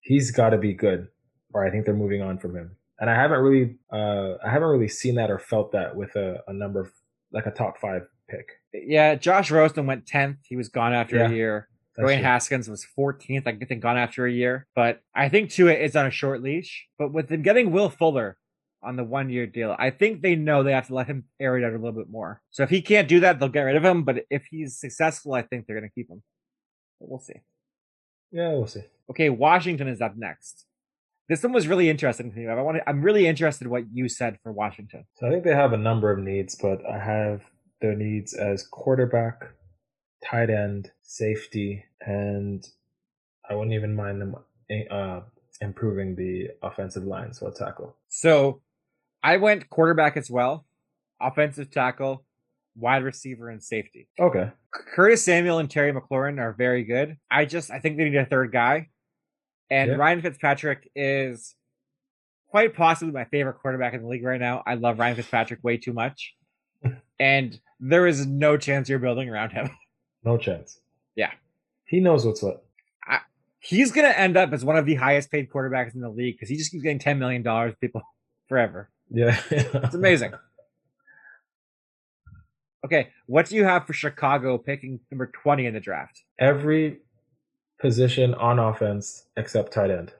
[0.00, 1.08] he's got to be good,
[1.54, 2.76] or I think they're moving on from him.
[3.00, 6.42] And I haven't really, uh, I haven't really seen that or felt that with a,
[6.48, 6.90] a number
[7.32, 8.48] like a top five pick.
[8.72, 10.38] Yeah, Josh Rosen went 10th.
[10.44, 11.68] He was gone after Yeah, a year.
[11.98, 12.22] Dwayne.
[12.22, 13.46] Haskins was 14th.
[13.46, 14.66] I think gone after a year.
[14.76, 16.86] But I think Tua is on a short leash.
[16.98, 18.36] But with them getting Will Fuller
[18.82, 21.58] on the one year deal, I think they know they have to let him air
[21.58, 22.40] it out a little bit more.
[22.50, 24.04] So if he can't do that, they'll get rid of him.
[24.04, 26.22] But if he's successful, I think they're going to keep him.
[27.00, 27.40] But we'll see.
[28.30, 28.84] Yeah, we'll see.
[29.10, 30.66] Okay, Washington is up next.
[31.28, 32.46] This one was really interesting to me.
[32.48, 32.78] I want.
[32.86, 35.04] I'm really interested in what you said for Washington.
[35.16, 37.42] So I think they have a number of needs, but I have
[37.80, 39.50] their needs as quarterback,
[40.24, 42.66] tight end, safety, and
[43.48, 44.36] I wouldn't even mind them
[44.90, 45.20] uh,
[45.60, 47.96] improving the offensive line, so a tackle.
[48.08, 48.62] So
[49.22, 50.64] I went quarterback as well,
[51.20, 52.24] offensive tackle,
[52.76, 54.08] wide receiver, and safety.
[54.18, 54.50] Okay.
[54.70, 57.16] Curtis Samuel and Terry McLaurin are very good.
[57.30, 58.88] I just I think they need a third guy.
[59.70, 59.96] And Yeah.
[59.96, 61.54] Ryan Fitzpatrick is
[62.48, 64.62] quite possibly my favorite quarterback in the league right now.
[64.66, 66.34] I love Ryan Fitzpatrick way too much.
[67.20, 69.70] and there is no chance you're building around him.
[70.24, 70.80] No chance.
[71.14, 71.30] Yeah.
[71.84, 72.64] He knows what's what.
[73.60, 76.48] He's gonna end up as one of the highest paid quarterbacks in the league because
[76.48, 78.02] he just keeps getting ten million dollars people
[78.48, 78.90] forever.
[79.10, 79.40] Yeah.
[79.50, 80.32] It's amazing.
[82.84, 86.22] Okay, what do you have for Chicago picking number 20 in the draft?
[86.38, 86.98] Every
[87.80, 90.12] position on offense except tight end.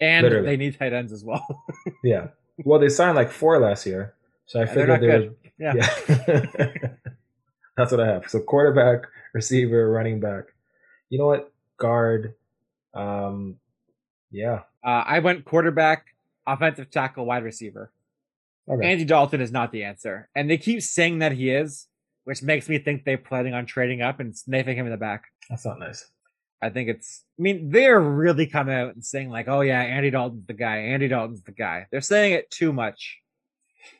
[0.00, 0.46] And Literally.
[0.46, 1.46] they need tight ends as well.
[2.04, 2.28] Yeah.
[2.64, 4.14] Well, they signed like four last year,
[4.46, 5.20] so I Yeah, figured they good.
[5.28, 5.36] would.
[5.58, 5.74] Yeah.
[5.76, 6.76] Yeah.
[7.76, 8.28] That's what I have.
[8.28, 10.44] So quarterback, receiver, running back.
[11.08, 11.52] You know what?
[11.78, 12.34] Guard.
[12.94, 13.56] Um,
[14.30, 14.60] yeah.
[14.84, 16.06] Uh, I went quarterback,
[16.46, 17.90] offensive tackle, wide receiver.
[18.68, 18.86] Okay.
[18.90, 20.28] Andy Dalton is not the answer.
[20.34, 21.86] And they keep saying that he is,
[22.24, 25.24] which makes me think they're planning on trading up and sniffing him in the back.
[25.48, 26.06] That's not nice.
[26.62, 30.10] I think it's, I mean, they're really coming out and saying, like, oh yeah, Andy
[30.10, 30.76] Dalton's the guy.
[30.78, 31.86] Andy Dalton's the guy.
[31.90, 33.18] They're saying it too much.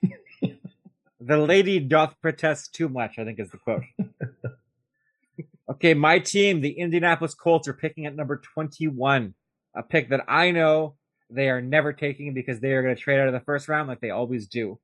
[1.20, 3.82] the lady doth protest too much, I think is the quote.
[5.70, 9.34] okay, my team, the Indianapolis Colts, are picking at number 21,
[9.74, 10.94] a pick that I know
[11.30, 13.88] they are never taking because they are going to trade out of the first round
[13.88, 14.78] like they always do.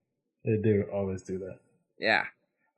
[0.45, 1.59] They do always do that.
[1.99, 2.25] Yeah.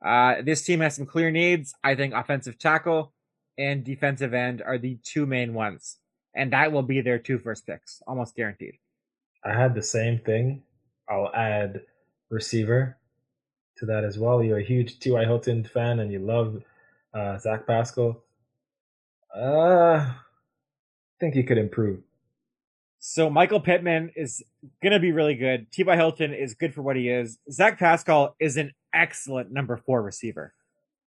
[0.03, 1.73] Uh, this team has some clear needs.
[1.83, 3.13] I think offensive tackle
[3.57, 5.97] and defensive end are the two main ones.
[6.35, 8.75] And that will be their two first picks, almost guaranteed.
[9.43, 10.63] I had the same thing.
[11.09, 11.81] I'll add
[12.29, 12.97] receiver
[13.77, 14.41] to that as well.
[14.41, 15.23] You're a huge T.Y.
[15.25, 16.63] Hilton fan and you love
[17.13, 18.23] uh, Zach Pascal.
[19.35, 20.13] Uh, I
[21.19, 21.99] think he could improve.
[22.99, 24.43] So Michael Pittman is
[24.81, 25.71] going to be really good.
[25.71, 25.95] T.Y.
[25.95, 27.39] Hilton is good for what he is.
[27.51, 30.53] Zach Pascal is an excellent number four receiver,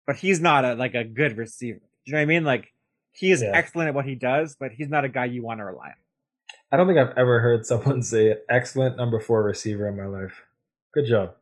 [0.07, 1.79] but he's not a like a good receiver.
[1.79, 2.43] Do you know what I mean?
[2.43, 2.71] Like
[3.11, 3.51] he is Yeah.
[3.53, 5.93] excellent at what he does, but he's not a guy you want to rely on.
[6.71, 10.43] I don't think I've ever heard someone say excellent number four receiver in my life.
[10.93, 11.35] Good job.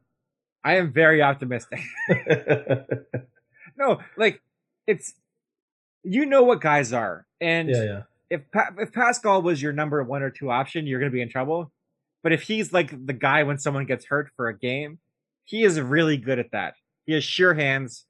[0.64, 1.82] I am very optimistic.
[3.78, 4.42] no, like
[4.88, 5.14] it's
[6.04, 8.02] you know what guys are, and yeah, yeah.
[8.30, 11.22] if pa- if Pascal was your number one or two option, you're going to be
[11.22, 11.72] in trouble.
[12.24, 15.00] But if he's like the guy when someone gets hurt for a game,
[15.46, 16.76] he is really good at that.
[17.06, 18.06] He has sure hands.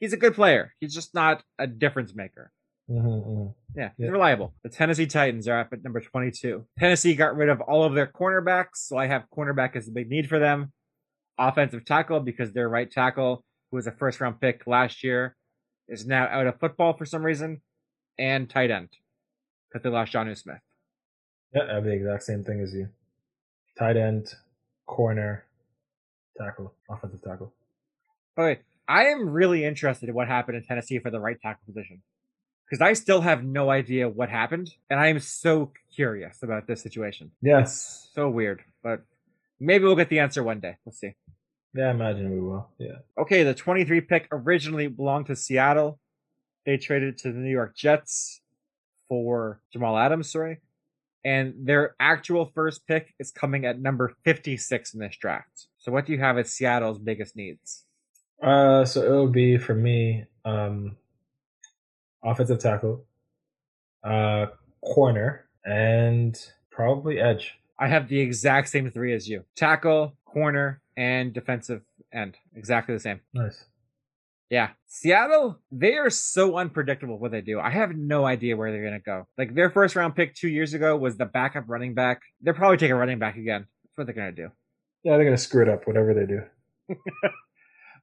[0.00, 0.74] He's a good player.
[0.80, 2.52] He's just not a difference maker.
[2.88, 4.10] hmm Yeah, he's Yeah.
[4.12, 4.54] reliable.
[4.62, 6.66] The Tennessee Titans are up at number 22.
[6.78, 10.08] Tennessee got rid of all of their cornerbacks, so I have cornerback as a big
[10.08, 10.72] need for them.
[11.38, 15.34] Offensive tackle because their right tackle, who was a first round pick last year,
[15.88, 17.60] is now out of football for some reason,
[18.18, 18.90] and tight end
[19.68, 20.60] because they lost Jonnu Smith.
[21.52, 22.88] Yeah, I have the exact same thing as you.
[23.78, 24.32] Tight end,
[24.86, 25.44] corner,
[26.38, 27.52] tackle, offensive tackle.
[28.38, 32.02] Okay, I am really interested in what happened in Tennessee for the right tackle position
[32.66, 36.82] because I still have no idea what happened, and I am so curious about this
[36.82, 37.30] situation.
[37.40, 38.10] Yes.
[38.12, 39.02] So weird, but
[39.60, 40.76] maybe we'll get the answer one day.
[40.84, 41.14] We'll see.
[41.74, 42.68] Yeah, I imagine we will.
[42.78, 42.98] Yeah.
[43.18, 46.00] Okay, the 23 pick originally belonged to Seattle.
[46.64, 48.40] They traded it to the New York Jets
[49.08, 50.60] for Jamal Adams, sorry.
[51.24, 55.66] And their actual first pick is coming at number 56 in this draft.
[55.86, 57.84] So what do you have as Seattle's biggest needs?
[58.42, 60.96] Uh, so it will be for me, um,
[62.24, 63.04] offensive tackle,
[64.02, 64.46] uh,
[64.84, 66.36] corner, and
[66.72, 67.54] probably edge.
[67.78, 69.44] I have the exact same three as you.
[69.54, 71.82] Tackle, corner, and defensive
[72.12, 72.36] end.
[72.56, 73.20] Exactly the same.
[73.32, 73.66] Nice.
[74.50, 74.70] Yeah.
[74.88, 77.60] Seattle, they are so unpredictable what they do.
[77.60, 79.28] I have no idea where they're going to go.
[79.38, 82.22] Like their first round pick two years ago was the backup running back.
[82.40, 83.66] They're probably taking running back again.
[83.84, 84.50] That's what they're going to do.
[85.06, 86.42] Yeah, they're going to screw it up, whatever they do.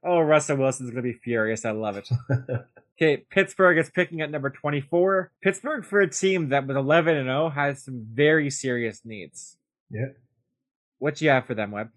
[0.02, 1.66] oh, Russell Wilson's going to be furious.
[1.66, 2.08] I love it.
[2.96, 5.30] okay, Pittsburgh is picking at number 24.
[5.42, 9.58] Pittsburgh, for a team that was 11 and 0, has some very serious needs.
[9.90, 10.12] Yeah.
[10.96, 11.90] What do you have for them, Webb?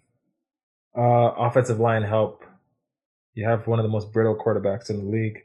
[0.93, 2.43] Uh, offensive line help.
[3.33, 5.39] You have one of the most brittle quarterbacks in the league.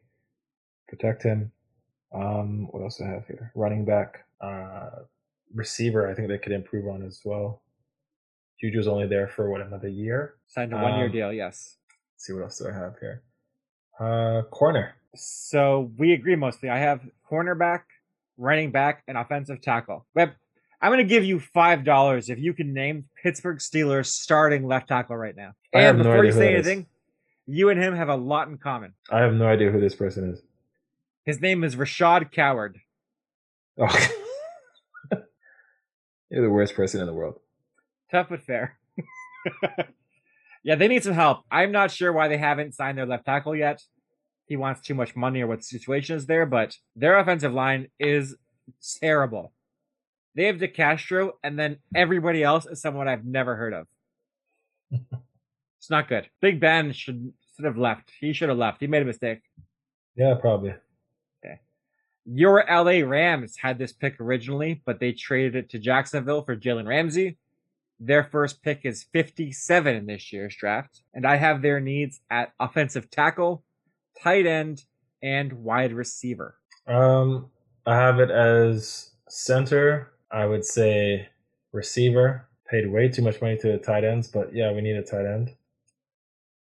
[0.88, 1.52] Protect him.
[2.12, 3.52] Um, what else do I have here?
[3.54, 4.90] Running back, uh,
[5.54, 6.10] receiver.
[6.10, 7.62] I think they could improve on as well.
[8.62, 10.34] Juju's only there for what another year.
[10.46, 11.32] Signed a one year um, deal.
[11.32, 11.76] Yes.
[12.16, 13.22] see what else do I have here?
[13.98, 14.94] Uh, corner.
[15.14, 16.68] So we agree mostly.
[16.70, 17.00] I have
[17.30, 17.82] cornerback,
[18.38, 20.06] running back, and offensive tackle.
[20.14, 20.30] Webb,
[20.80, 24.88] I'm going to give you five dollars if you can name Pittsburgh Steelers starting left
[24.88, 25.54] tackle right now.
[25.74, 26.86] I and before no you say anything,
[27.46, 28.94] you and him have a lot in common.
[29.10, 30.42] I have no idea who this person is.
[31.24, 32.80] His name is Rashaad Coward.
[33.78, 34.08] Oh.
[36.30, 37.38] You're the worst person in the world.
[38.12, 38.78] Tough but fair.
[40.62, 41.40] yeah, they need some help.
[41.50, 43.82] I'm not sure why they haven't signed their left tackle yet.
[44.46, 47.88] He wants too much money or what the situation is there, but their offensive line
[47.98, 48.36] is
[49.00, 49.52] terrible.
[50.34, 53.86] They have DeCastro, and then everybody else is someone I've never heard of.
[55.78, 56.28] it's not good.
[56.40, 58.12] Big Ben should should have left.
[58.20, 58.80] He should have left.
[58.80, 59.40] He made a mistake.
[60.16, 60.74] Yeah, probably.
[61.44, 61.60] Okay.
[62.24, 66.86] Your LA Rams had this pick originally, but they traded it to Jacksonville for Jalen
[66.86, 67.36] Ramsey.
[68.04, 72.52] Their first pick is 57 in this year's draft, and I have their needs at
[72.58, 73.62] offensive tackle,
[74.20, 74.82] tight end,
[75.22, 76.56] and wide receiver.
[76.88, 77.46] Um,
[77.86, 81.28] I have it as center, I would say
[81.70, 82.48] receiver.
[82.68, 85.26] Paid way too much money to the tight ends, but yeah, we need a tight
[85.26, 85.54] end.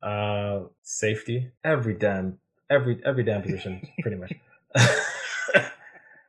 [0.03, 1.53] Uh, safety.
[1.63, 4.33] Every damn, every every damn position, pretty much.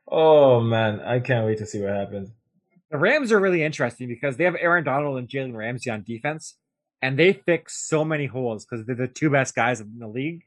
[0.08, 2.30] oh man, I can't wait to see what happens.
[2.92, 6.58] The Rams are really interesting because they have Aaron Donald and Jalen Ramsey on defense,
[7.00, 10.42] and they fix so many holes because they're the two best guys in the league.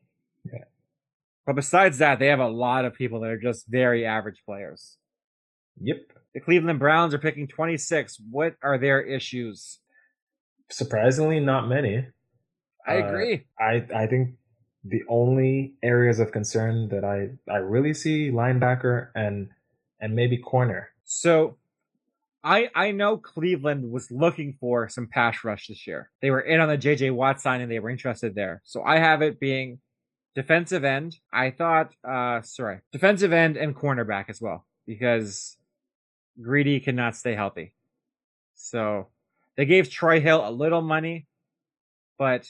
[0.45, 0.65] Yeah.
[1.47, 4.97] But besides that, they have a lot of people that are just very average players.
[5.81, 5.97] Yep.
[6.35, 8.19] The Cleveland Browns are picking 26.
[8.29, 9.79] What are their issues?
[10.69, 12.05] Surprisingly, not many.
[12.87, 13.47] I uh, agree.
[13.59, 14.35] I I think
[14.83, 19.49] the only areas of concern that I I really see linebacker and
[19.99, 20.89] and maybe corner.
[21.05, 21.57] So
[22.45, 26.11] I I know Cleveland was looking for some pass rush this year.
[26.21, 28.61] They were in on the JJ Watt sign and they were interested there.
[28.63, 29.79] So I have it being
[30.35, 31.17] defensive end.
[31.33, 35.57] I thought uh sorry, defensive end and cornerback as well because
[36.39, 37.73] Greedy cannot stay healthy.
[38.53, 39.07] So
[39.57, 41.25] they gave Troy Hill a little money,
[42.19, 42.47] but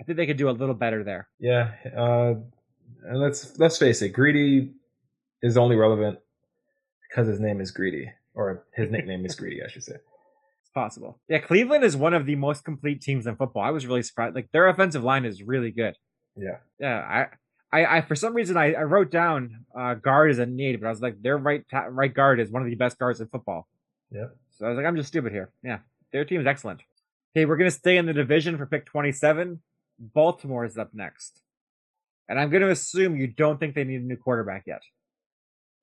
[0.00, 1.28] I think they could do a little better there.
[1.38, 2.34] Yeah, uh,
[3.04, 4.72] and let's let's face it, Greedy
[5.42, 6.18] is only relevant
[7.08, 9.94] because his name is Greedy, or his nickname is Greedy, I should say.
[9.94, 11.18] It's possible.
[11.28, 13.62] Yeah, Cleveland is one of the most complete teams in football.
[13.62, 14.36] I was really surprised.
[14.36, 15.96] Like their offensive line is really good.
[16.36, 16.58] Yeah.
[16.78, 17.26] Yeah, I
[17.72, 20.86] I, I for some reason I, I wrote down uh, guard is a need, but
[20.86, 23.28] I was like their right ta- right guard is one of the best guards in
[23.28, 23.66] football.
[24.10, 24.26] Yeah.
[24.58, 25.50] So I was like, I'm just stupid here.
[25.62, 25.78] Yeah,
[26.12, 26.82] their team is excellent.
[27.34, 29.60] Okay, we're gonna stay in the division for pick 27.
[29.98, 31.40] Baltimore is up next,
[32.28, 34.82] and I'm gonna assume you don't think they need a new quarterback yet.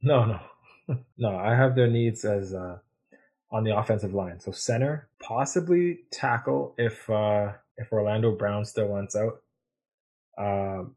[0.02, 0.40] No, no,
[1.18, 1.36] no.
[1.36, 2.80] I have their needs as uh,
[3.52, 4.40] on the offensive line.
[4.40, 9.42] So center, possibly tackle if uh, if Orlando Brown still wants out.
[10.38, 10.96] Um,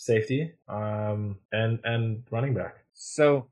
[0.00, 2.78] safety, um, and and running back.
[2.94, 3.46] So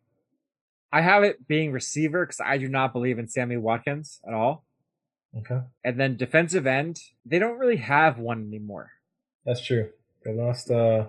[0.92, 4.64] I have it being receiver because I do not believe in Sammy Watkins at all.
[5.36, 5.60] Okay.
[5.84, 8.92] And then defensive end, they don't really have one anymore.
[9.44, 9.90] That's true.
[10.24, 11.06] They lost uh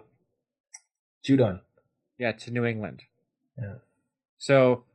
[1.26, 1.62] Judon.
[2.18, 3.04] Yeah, to New England.
[3.58, 3.76] Yeah.
[4.40, 4.86] So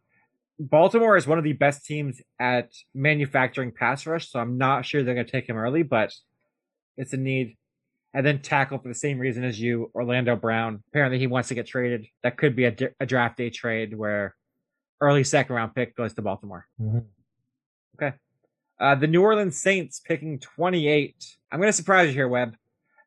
[0.59, 5.03] Baltimore is one of the best teams at manufacturing pass rush, so I'm not sure
[5.03, 6.13] they're going to take him early, but
[6.97, 7.57] it's a need
[8.13, 10.83] and then tackle for the same reason as you, Orlando Brown.
[10.89, 12.07] Apparently, he wants to get traded.
[12.23, 14.37] That could be a, a draft day trade where
[15.01, 16.67] early second round pick goes to Baltimore.
[16.81, 16.99] Mm-hmm.
[17.97, 18.17] Okay.
[18.79, 21.37] Uh, the New Orleans Saints picking 28.
[21.51, 22.57] I'm going to surprise you here, Webb.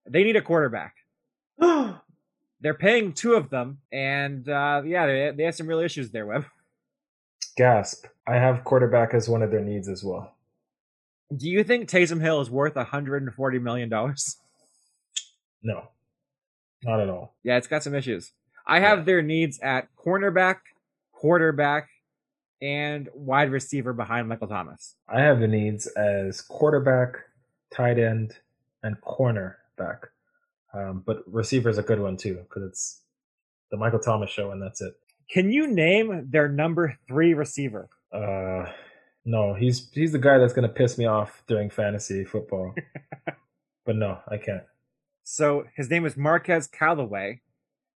[0.06, 0.96] They need a quarterback.
[2.62, 6.26] They're paying two of them, and uh, yeah, they, they have some real issues there,
[6.26, 6.46] Webb.
[7.56, 8.06] Gasp.
[8.28, 10.34] I have quarterback as one of their needs as well.
[11.36, 13.90] Do you think Taysom Hill is worth $140 million?
[15.64, 15.90] No,
[16.84, 17.36] not at all.
[17.44, 18.32] Yeah, it's got some issues.
[18.66, 19.04] I have yeah.
[19.06, 20.58] their needs at cornerback,
[21.12, 21.90] quarterback,
[22.62, 24.96] and wide receiver behind Michael Thomas.
[25.08, 27.18] I have the needs as quarterback,
[27.74, 28.36] tight end,
[28.84, 30.08] and cornerback.
[30.74, 33.02] Um, but receiver is a good one too because it's
[33.72, 34.94] the Michael Thomas show, and that's it.
[35.30, 37.90] Can you name their number three receiver?
[38.14, 38.72] Uh,
[39.26, 42.74] no, he's he's the guy that's gonna piss me off during fantasy football.
[43.86, 44.64] but no, I can't.
[45.24, 47.42] So his name is Marquez Callaway,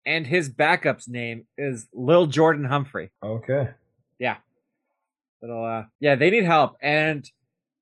[0.05, 3.11] and his backup's name is Lil Jordan Humphrey.
[3.23, 3.69] Okay.
[4.17, 4.37] Yeah.
[5.41, 6.77] Little uh yeah, they need help.
[6.81, 7.29] And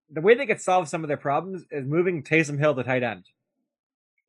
[0.09, 3.03] the way they could solve some of their problems is moving Taysom Hill to tight
[3.03, 3.25] end.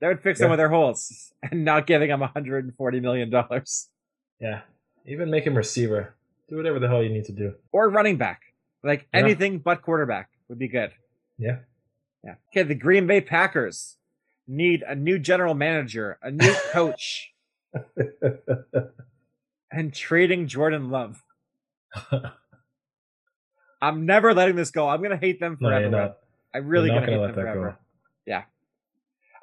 [0.01, 0.55] That would fix some Yeah.
[0.55, 3.31] of their holes and not giving him $140 million.
[4.41, 4.61] Yeah.
[5.07, 6.15] Even make him receiver.
[6.49, 7.55] Do whatever the hell you need to do.
[7.73, 8.43] Or running back.
[8.85, 9.21] Like Yeah.
[9.21, 10.93] anything but quarterback would be good.
[11.39, 11.59] Yeah.
[12.25, 12.35] Yeah.
[12.51, 13.97] Okay, the Green Bay Packers
[14.47, 17.33] need a new general manager, a new coach,
[19.71, 21.23] and trading Jordan Love.
[23.81, 24.89] I'm never letting this go.
[24.89, 25.89] I'm gonna hate them forever.
[25.89, 26.19] not.
[26.55, 27.71] I'm really you're gonna, not gonna hate let them that forever.
[27.71, 27.77] go.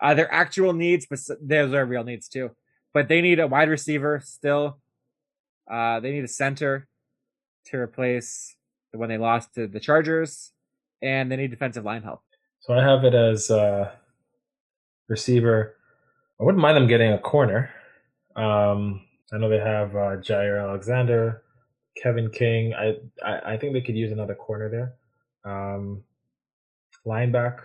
[0.02, 2.52] Uh, their actual needs, but s- those are real needs too.
[2.94, 4.80] But they need a wide receiver still.
[5.70, 6.88] Uh, they need a center
[7.68, 8.56] to replace
[8.92, 10.52] the one they lost to the Chargers,
[11.02, 12.22] and they need defensive line help.
[12.62, 13.92] So I have it as uh,
[15.08, 15.76] receiver.
[16.40, 17.70] I wouldn't mind them getting a corner.
[18.36, 19.02] Um,
[19.34, 21.44] I know they have uh, Jaire Alexander,
[22.02, 22.74] Kevin King.
[22.74, 24.94] I, I I think they could use another corner there.
[25.52, 26.04] Um,
[27.06, 27.60] lineback,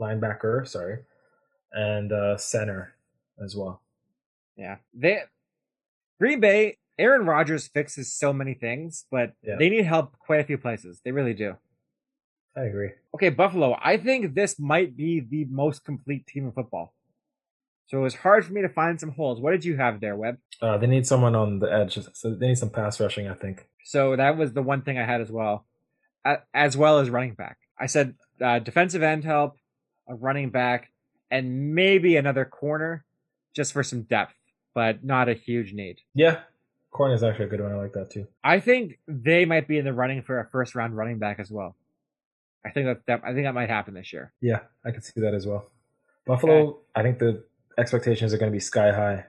[0.00, 0.98] linebacker, sorry,
[1.74, 2.94] and uh, center
[3.42, 3.82] as well.
[4.56, 5.22] Yeah, they
[6.20, 6.78] Green Bay.
[6.96, 9.56] Aaron Rodgers fixes so many things, but Yeah.
[9.58, 11.00] they need help quite a few places.
[11.04, 11.56] They really do.
[12.56, 12.90] I agree.
[13.16, 13.76] Okay, Buffalo.
[13.82, 16.94] I think this might be the most complete team in football.
[17.86, 19.40] So it was hard for me to find some holes.
[19.40, 20.38] What did you have there, Webb?
[20.62, 23.26] Uh, they need someone on the edge, so they need some pass rushing.
[23.28, 23.66] I think.
[23.82, 25.66] So that was the one thing I had as well,
[26.54, 27.58] as well as running back.
[27.78, 29.58] I said uh, defensive end help,
[30.08, 30.92] a running back,
[31.30, 33.04] and maybe another corner,
[33.54, 34.34] just for some depth,
[34.74, 36.00] but not a huge need.
[36.14, 36.40] Yeah,
[36.90, 37.72] corner is actually a good one.
[37.72, 38.26] I like that too.
[38.42, 41.50] I think they might be in the running for a first round running back as
[41.50, 41.76] well.
[42.64, 44.32] I think that, that I think that might happen this year.
[44.40, 45.70] Yeah, I can see that as well.
[46.26, 47.44] Buffalo, I think the
[47.76, 49.26] expectations are going to be sky high.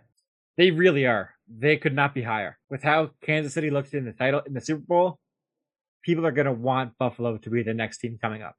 [0.58, 1.32] They really are.
[1.48, 2.58] They could not be higher.
[2.70, 5.20] With how Kansas City looked in the title in the Super Bowl,
[6.02, 8.56] people are going to want Buffalo to be the next team coming up.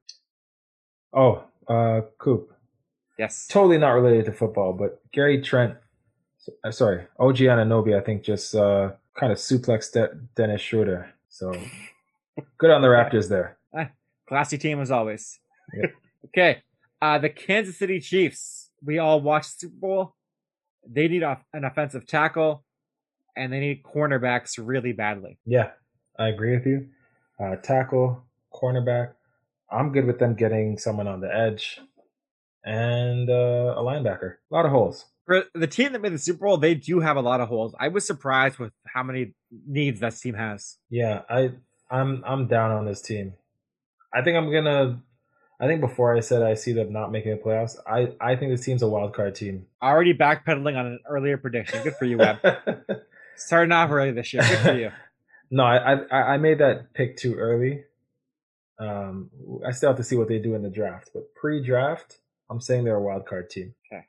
[1.15, 2.53] Oh, uh, Coop.
[3.19, 3.47] Yes.
[3.47, 5.75] Totally not related to football, but Gary Trent,
[6.65, 11.09] uh, sorry, OG Anunoby, I think just uh, kind of suplexed De- Dennis Schroeder.
[11.29, 11.53] So
[12.59, 13.57] good on the Raptors there.
[14.29, 15.39] Classy team as always.
[15.73, 15.87] Yeah.
[16.27, 16.63] okay.
[17.01, 18.71] Uh, the Kansas City Chiefs.
[18.85, 20.15] We all watched Super Bowl.
[20.89, 22.65] They need off- an offensive tackle,
[23.37, 25.39] and they need cornerbacks really badly.
[25.47, 25.71] Yeah,
[26.19, 26.89] I agree with you.
[27.39, 29.13] Uh, tackle, cornerback.
[29.71, 31.81] I'm good with them getting someone on the edge
[32.67, 34.35] and uh, a linebacker.
[34.51, 35.07] A lot of holes.
[35.25, 37.75] For the team that made the Super Bowl, they do have a lot of holes.
[37.81, 39.35] I was surprised with how many
[39.67, 40.77] needs that team has.
[40.91, 41.53] Yeah, I
[41.91, 43.35] I'm I'm down on this team.
[44.15, 45.01] I think I'm gonna.
[45.59, 47.77] I think before I said I see them not making the playoffs.
[47.87, 49.67] I I think this team's a wild card team.
[49.83, 51.83] Already backpedaling on an earlier prediction.
[51.83, 52.39] Good for you, Webb.
[53.37, 54.43] Starting off early this year.
[54.43, 54.91] Good for you.
[55.51, 57.85] no, I, I I made that pick too early.
[58.79, 59.31] Um,
[59.67, 62.19] I still have to see what they do in the draft, but pre-draft,
[62.51, 63.75] I'm saying they're a wild card team.
[63.93, 64.05] Okay.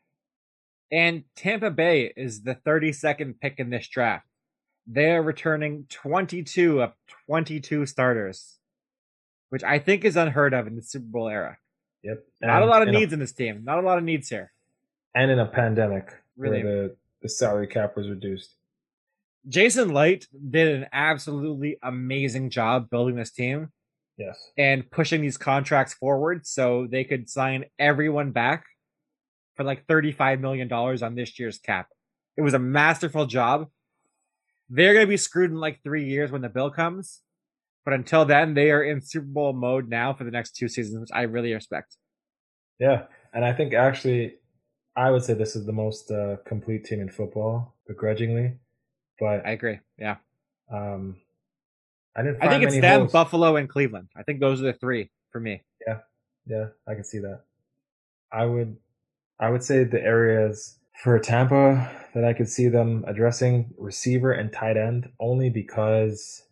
[0.91, 4.25] And Tampa Bay is the 32nd pick in this draft.
[4.85, 6.93] They are returning 22 of
[7.27, 8.57] 22 starters,
[9.49, 11.57] which I think is unheard of in the Super Bowl era.
[12.03, 13.63] Yep, Not a lot of needs in this team.
[13.65, 14.51] Not a lot of needs here.
[15.15, 16.63] and in a pandemic Really.
[16.63, 18.53] where the the salary cap was reduced.
[19.49, 23.71] Jason Licht did an absolutely amazing job building this team
[24.17, 24.51] Yes.
[24.57, 28.65] and pushing these contracts forward so they could sign everyone back
[29.55, 31.87] for like $35 million on this year's cap.
[32.35, 33.67] It was a masterful job.
[34.69, 37.21] They're going to be screwed in like three years when the bill comes.
[37.85, 40.99] But until then, they are in Super Bowl mode now for the next two seasons,
[40.99, 41.95] which I really respect.
[42.79, 43.03] Yeah,
[43.33, 44.35] and I think actually,
[44.95, 48.57] I would say this is the most uh, complete team in football, begrudgingly.
[49.19, 49.79] But I agree.
[49.97, 50.17] Yeah.
[50.71, 51.15] um,
[52.17, 52.43] I didn't.
[52.43, 53.11] I think it's them, holes.
[53.11, 54.09] Buffalo, and Cleveland.
[54.15, 55.61] I think those are the three for me.
[55.87, 55.99] Yeah,
[56.47, 57.41] yeah, I can see that.
[58.31, 58.75] I would,
[59.39, 64.51] I would say the areas for Tampa that I could see them addressing receiver and
[64.51, 66.43] tight end only because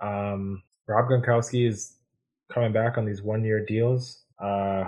[0.00, 1.94] um, Rob Gronkowski is
[2.52, 4.20] coming back on these one-year deals.
[4.38, 4.84] Uh,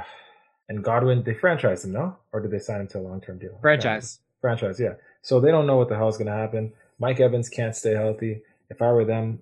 [0.69, 2.17] and Godwin, they franchised him, no?
[2.33, 3.57] Or did they sign him to a long-term deal?
[3.63, 4.19] Franchise.
[4.41, 4.95] franchise, yeah.
[5.23, 6.73] So they don't know what the hell is going to happen.
[6.99, 8.43] Mike Evans can't stay healthy.
[8.69, 9.41] If I were them,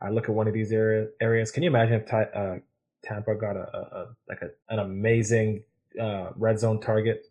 [0.00, 1.50] I look at one of these area, areas.
[1.50, 2.56] Can you imagine if uh,
[3.02, 5.62] Tampa got a, a, a like a, an amazing
[5.98, 7.26] uh, red zone target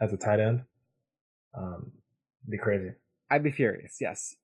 [0.00, 0.62] as a tight end.
[1.54, 1.92] Um,
[2.48, 2.92] be crazy.
[3.30, 3.96] I'd be furious.
[4.00, 4.36] Yes.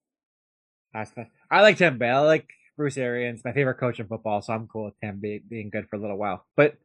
[0.94, 2.06] I like Tampa.
[2.06, 5.38] I like Bruce Arians, my favorite coach in football, so I'm cool with him be,
[5.46, 6.46] being good for a little while.
[6.56, 6.76] But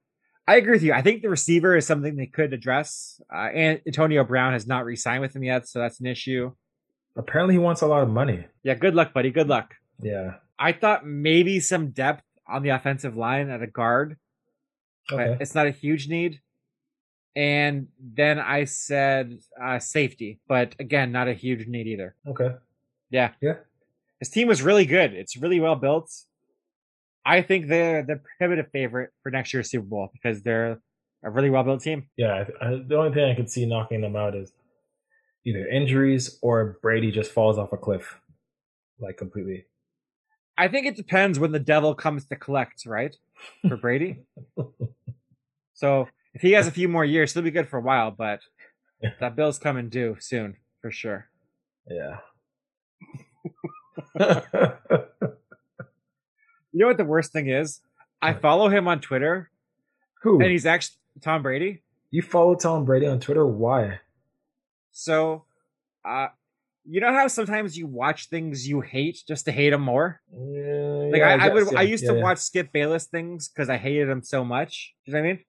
[0.48, 0.93] I agree with you.
[0.93, 3.20] I think the receiver is something they could address.
[3.34, 6.54] Uh, and Antonio Brown has not re-signed with him yet, so that's an issue.
[7.18, 8.45] Apparently, he wants a lot of money.
[8.64, 9.32] Yeah, good luck, buddy.
[9.32, 9.74] Good luck.
[10.02, 10.36] Yeah.
[10.60, 14.18] I thought maybe some depth on the offensive line at a guard,
[15.12, 15.32] okay.
[15.32, 16.41] but it's not a huge need.
[17.36, 22.16] And then I said uh, safety, but again, not a huge need either.
[22.28, 22.56] Okay.
[23.12, 23.34] Yeah.
[23.41, 23.56] Yeah.
[24.20, 25.14] His team was really good.
[25.14, 26.12] It's really well built.
[27.24, 30.82] I think they're the prohibitive favorite for next year's Super Bowl because they're
[31.24, 32.08] a really well built team.
[32.16, 34.54] Yeah, I, the only thing I can see knocking them out is
[35.45, 38.20] either injuries or Brady just falls off a cliff,
[39.00, 39.66] like completely.
[40.58, 43.16] I think it depends when the devil comes to collect, right?
[43.68, 44.24] For Brady.
[45.74, 48.39] so if he has a few more years, he'll be good for a while, but
[49.20, 51.30] that bill's coming due soon for sure.
[51.89, 52.18] Yeah.
[56.78, 57.82] You know what the worst thing is?
[58.22, 59.49] I follow him on Twitter.
[60.22, 60.39] Who?
[60.39, 61.82] And he's actually Tom Brady.
[62.12, 63.43] You follow Tom Brady on Twitter?
[63.47, 63.99] Why?
[64.91, 65.45] So,
[66.08, 66.28] uh,
[66.90, 70.22] you know how sometimes you watch things you hate just to hate them more.
[70.32, 73.50] Yeah, like yeah, I, I, I would, yeah, I used to watch Skip Bayless things
[73.50, 74.94] because I hated him so much.
[75.06, 75.40] You know what I mean?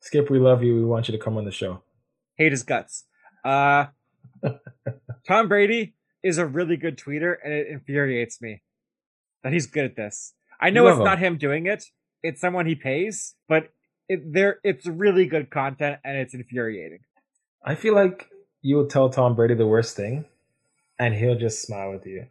[0.00, 0.74] Skip, we love you.
[0.74, 1.82] We want you to come on the show.
[2.36, 3.04] Hate his guts.
[3.44, 3.86] Uh,
[5.26, 8.62] Tom Brady is a really good tweeter, and it infuriates me
[9.42, 10.34] that he's good at this.
[10.60, 11.34] I know You it's love not him.
[11.34, 11.84] him doing it;
[12.22, 13.68] it's someone he pays, but
[14.08, 17.00] it, there, it's really good content, and it's infuriating.
[17.64, 18.28] I feel like
[18.62, 20.24] you will tell Tom Brady the worst thing,
[20.98, 22.26] and he'll just smile with you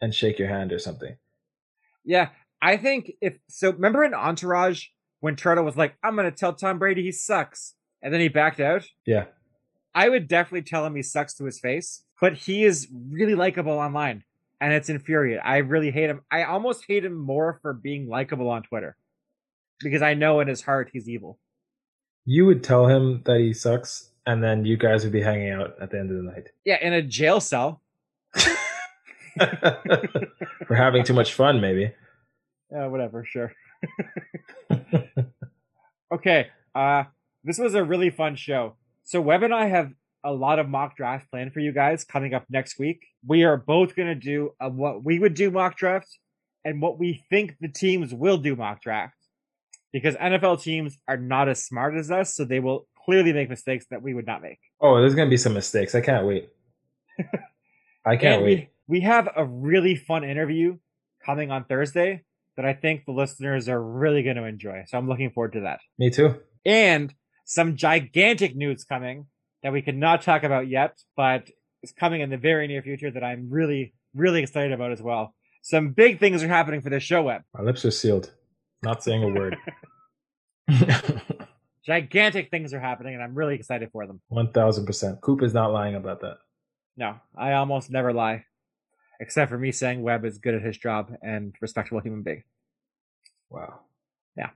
[0.00, 1.16] and shake your hand or something.
[2.04, 2.28] Yeah,
[2.62, 3.72] I think if so.
[3.72, 4.86] Remember in Entourage
[5.20, 8.60] when Turtle was like, "I'm gonna tell Tom Brady he sucks," and then he backed
[8.60, 8.86] out.
[9.04, 9.26] Yeah.
[9.94, 13.72] I would definitely tell him he sucks to his face, but he is really likable
[13.72, 14.24] online,
[14.60, 15.42] and it's infuriating.
[15.44, 16.22] I really hate him.
[16.30, 18.96] I almost hate him more for being likable on Twitter
[19.80, 21.38] because I know in his heart he's evil.
[22.24, 25.74] You would tell him that he sucks, and then you guys would be hanging out
[25.80, 26.48] at the end of the night.
[26.64, 27.82] Yeah, in a jail cell.
[30.66, 31.92] For having too much fun, maybe.
[32.70, 33.52] Yeah, whatever, sure.
[36.10, 37.04] Okay, uh,
[37.44, 38.76] this was a really fun show.
[39.04, 39.92] So Webb and I have
[40.24, 43.04] a lot of mock drafts planned for you guys coming up next week.
[43.26, 46.08] We are both going to do a, what we would do mock draft
[46.64, 49.14] and what we think the teams will do mock draft.
[49.92, 53.86] Because NFL teams are not as smart as us, so they will clearly make mistakes
[53.90, 54.58] that we would not make.
[54.80, 55.94] Oh, there's gonna be some mistakes.
[55.94, 56.50] I can't wait.
[58.08, 58.70] I can't and wait.
[58.86, 60.78] We, we have a really fun interview
[61.24, 62.24] coming on Thursday
[62.56, 64.84] that I think the listeners are really going to enjoy.
[64.88, 65.80] So I'm looking forward to that.
[65.98, 66.36] Me too.
[66.64, 69.26] and some gigantic news coming
[69.62, 71.50] that we cannot talk about yet, but
[71.82, 75.34] is coming in the very near future that I'm really, really excited about as well.
[75.62, 77.42] Some big things are happening for this show Webb.
[77.54, 78.32] My lips are sealed.
[78.82, 79.56] Not saying a word.
[81.84, 84.20] Gigantic things are happening, and I'm really excited for them.
[84.28, 85.20] One thousand percent.
[85.22, 86.38] Coop is not lying about that.
[86.98, 88.44] No, I almost never lie,
[89.20, 92.42] except for me saying Webb is good at his job and respectable human being.
[93.48, 93.82] Wow.
[94.36, 94.50] Yeah.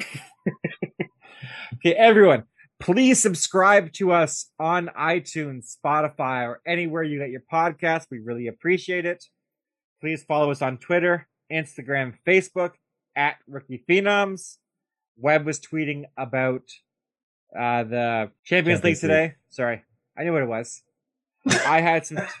[1.74, 2.46] okay, everyone,
[2.80, 8.06] please subscribe to us on iTunes, Spotify, or anywhere you get your podcast.
[8.10, 9.24] We really appreciate it.
[10.00, 12.72] Please follow us on Twitter, Instagram, Facebook
[13.14, 14.56] at Rookie Phenoms.
[15.16, 16.62] Webb was tweeting about
[17.56, 19.34] uh, the Champions, Champions League today.
[19.50, 19.84] Sorry,
[20.18, 20.82] I knew what it was.
[21.48, 22.18] I had some.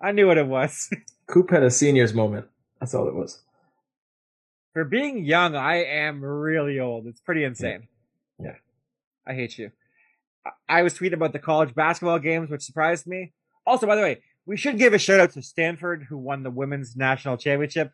[0.00, 0.90] I knew what it was.
[1.26, 2.46] Coop had a seniors moment.
[2.80, 3.42] That's all it was.
[4.72, 7.06] For being young, I am really old.
[7.06, 7.88] It's pretty insane.
[8.38, 8.56] Yeah.
[9.26, 9.70] I hate you.
[10.68, 13.32] I- was tweeting about the college basketball games, which surprised me.
[13.66, 16.50] Also, by the way, we should give a shout out to Stanford, who won the
[16.50, 17.90] women's national championship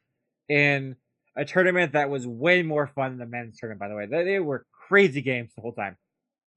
[0.49, 0.97] in
[1.37, 4.25] a tournament that was way more fun than the men's tournament, by the way.
[4.25, 5.97] They were crazy games the whole time.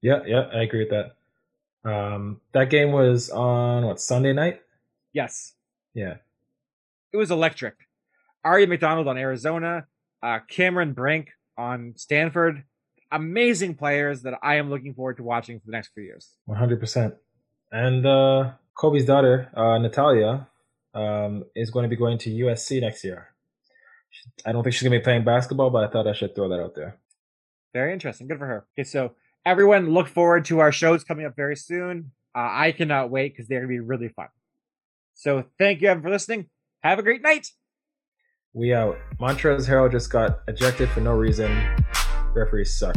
[0.02, 1.16] Yeah, yeah, I agree with that.
[1.86, 4.60] Um, that game was on what Sunday night?
[5.12, 5.54] Yes,
[5.94, 6.16] Yeah,
[7.12, 7.74] it was electric.
[8.44, 9.86] Aari McDonald on Arizona,
[10.22, 12.64] uh, Cameron Brink on Stanford.
[13.12, 16.34] Amazing players that I am looking forward to watching for the next few years.
[16.44, 17.14] one hundred percent.
[17.70, 20.48] And uh, Kobe's daughter, uh, Natalia,
[20.94, 23.28] um, is going to be going to USC next year.
[24.44, 26.48] I don't think she's going to be playing basketball, but I thought I should throw
[26.48, 26.98] that out there.
[27.72, 28.26] Very interesting.
[28.28, 28.66] Good for her.
[28.74, 29.14] Okay, so
[29.46, 32.10] everyone look forward to our shows coming up very soon.
[32.34, 34.26] Uh, I cannot wait because they're going to be really fun.
[35.14, 36.50] So thank you everyone for listening.
[36.82, 37.48] Have a great night.
[38.52, 38.98] We out.
[39.18, 41.50] Montrez Harrell just got ejected for no reason.
[42.34, 42.96] Referees suck.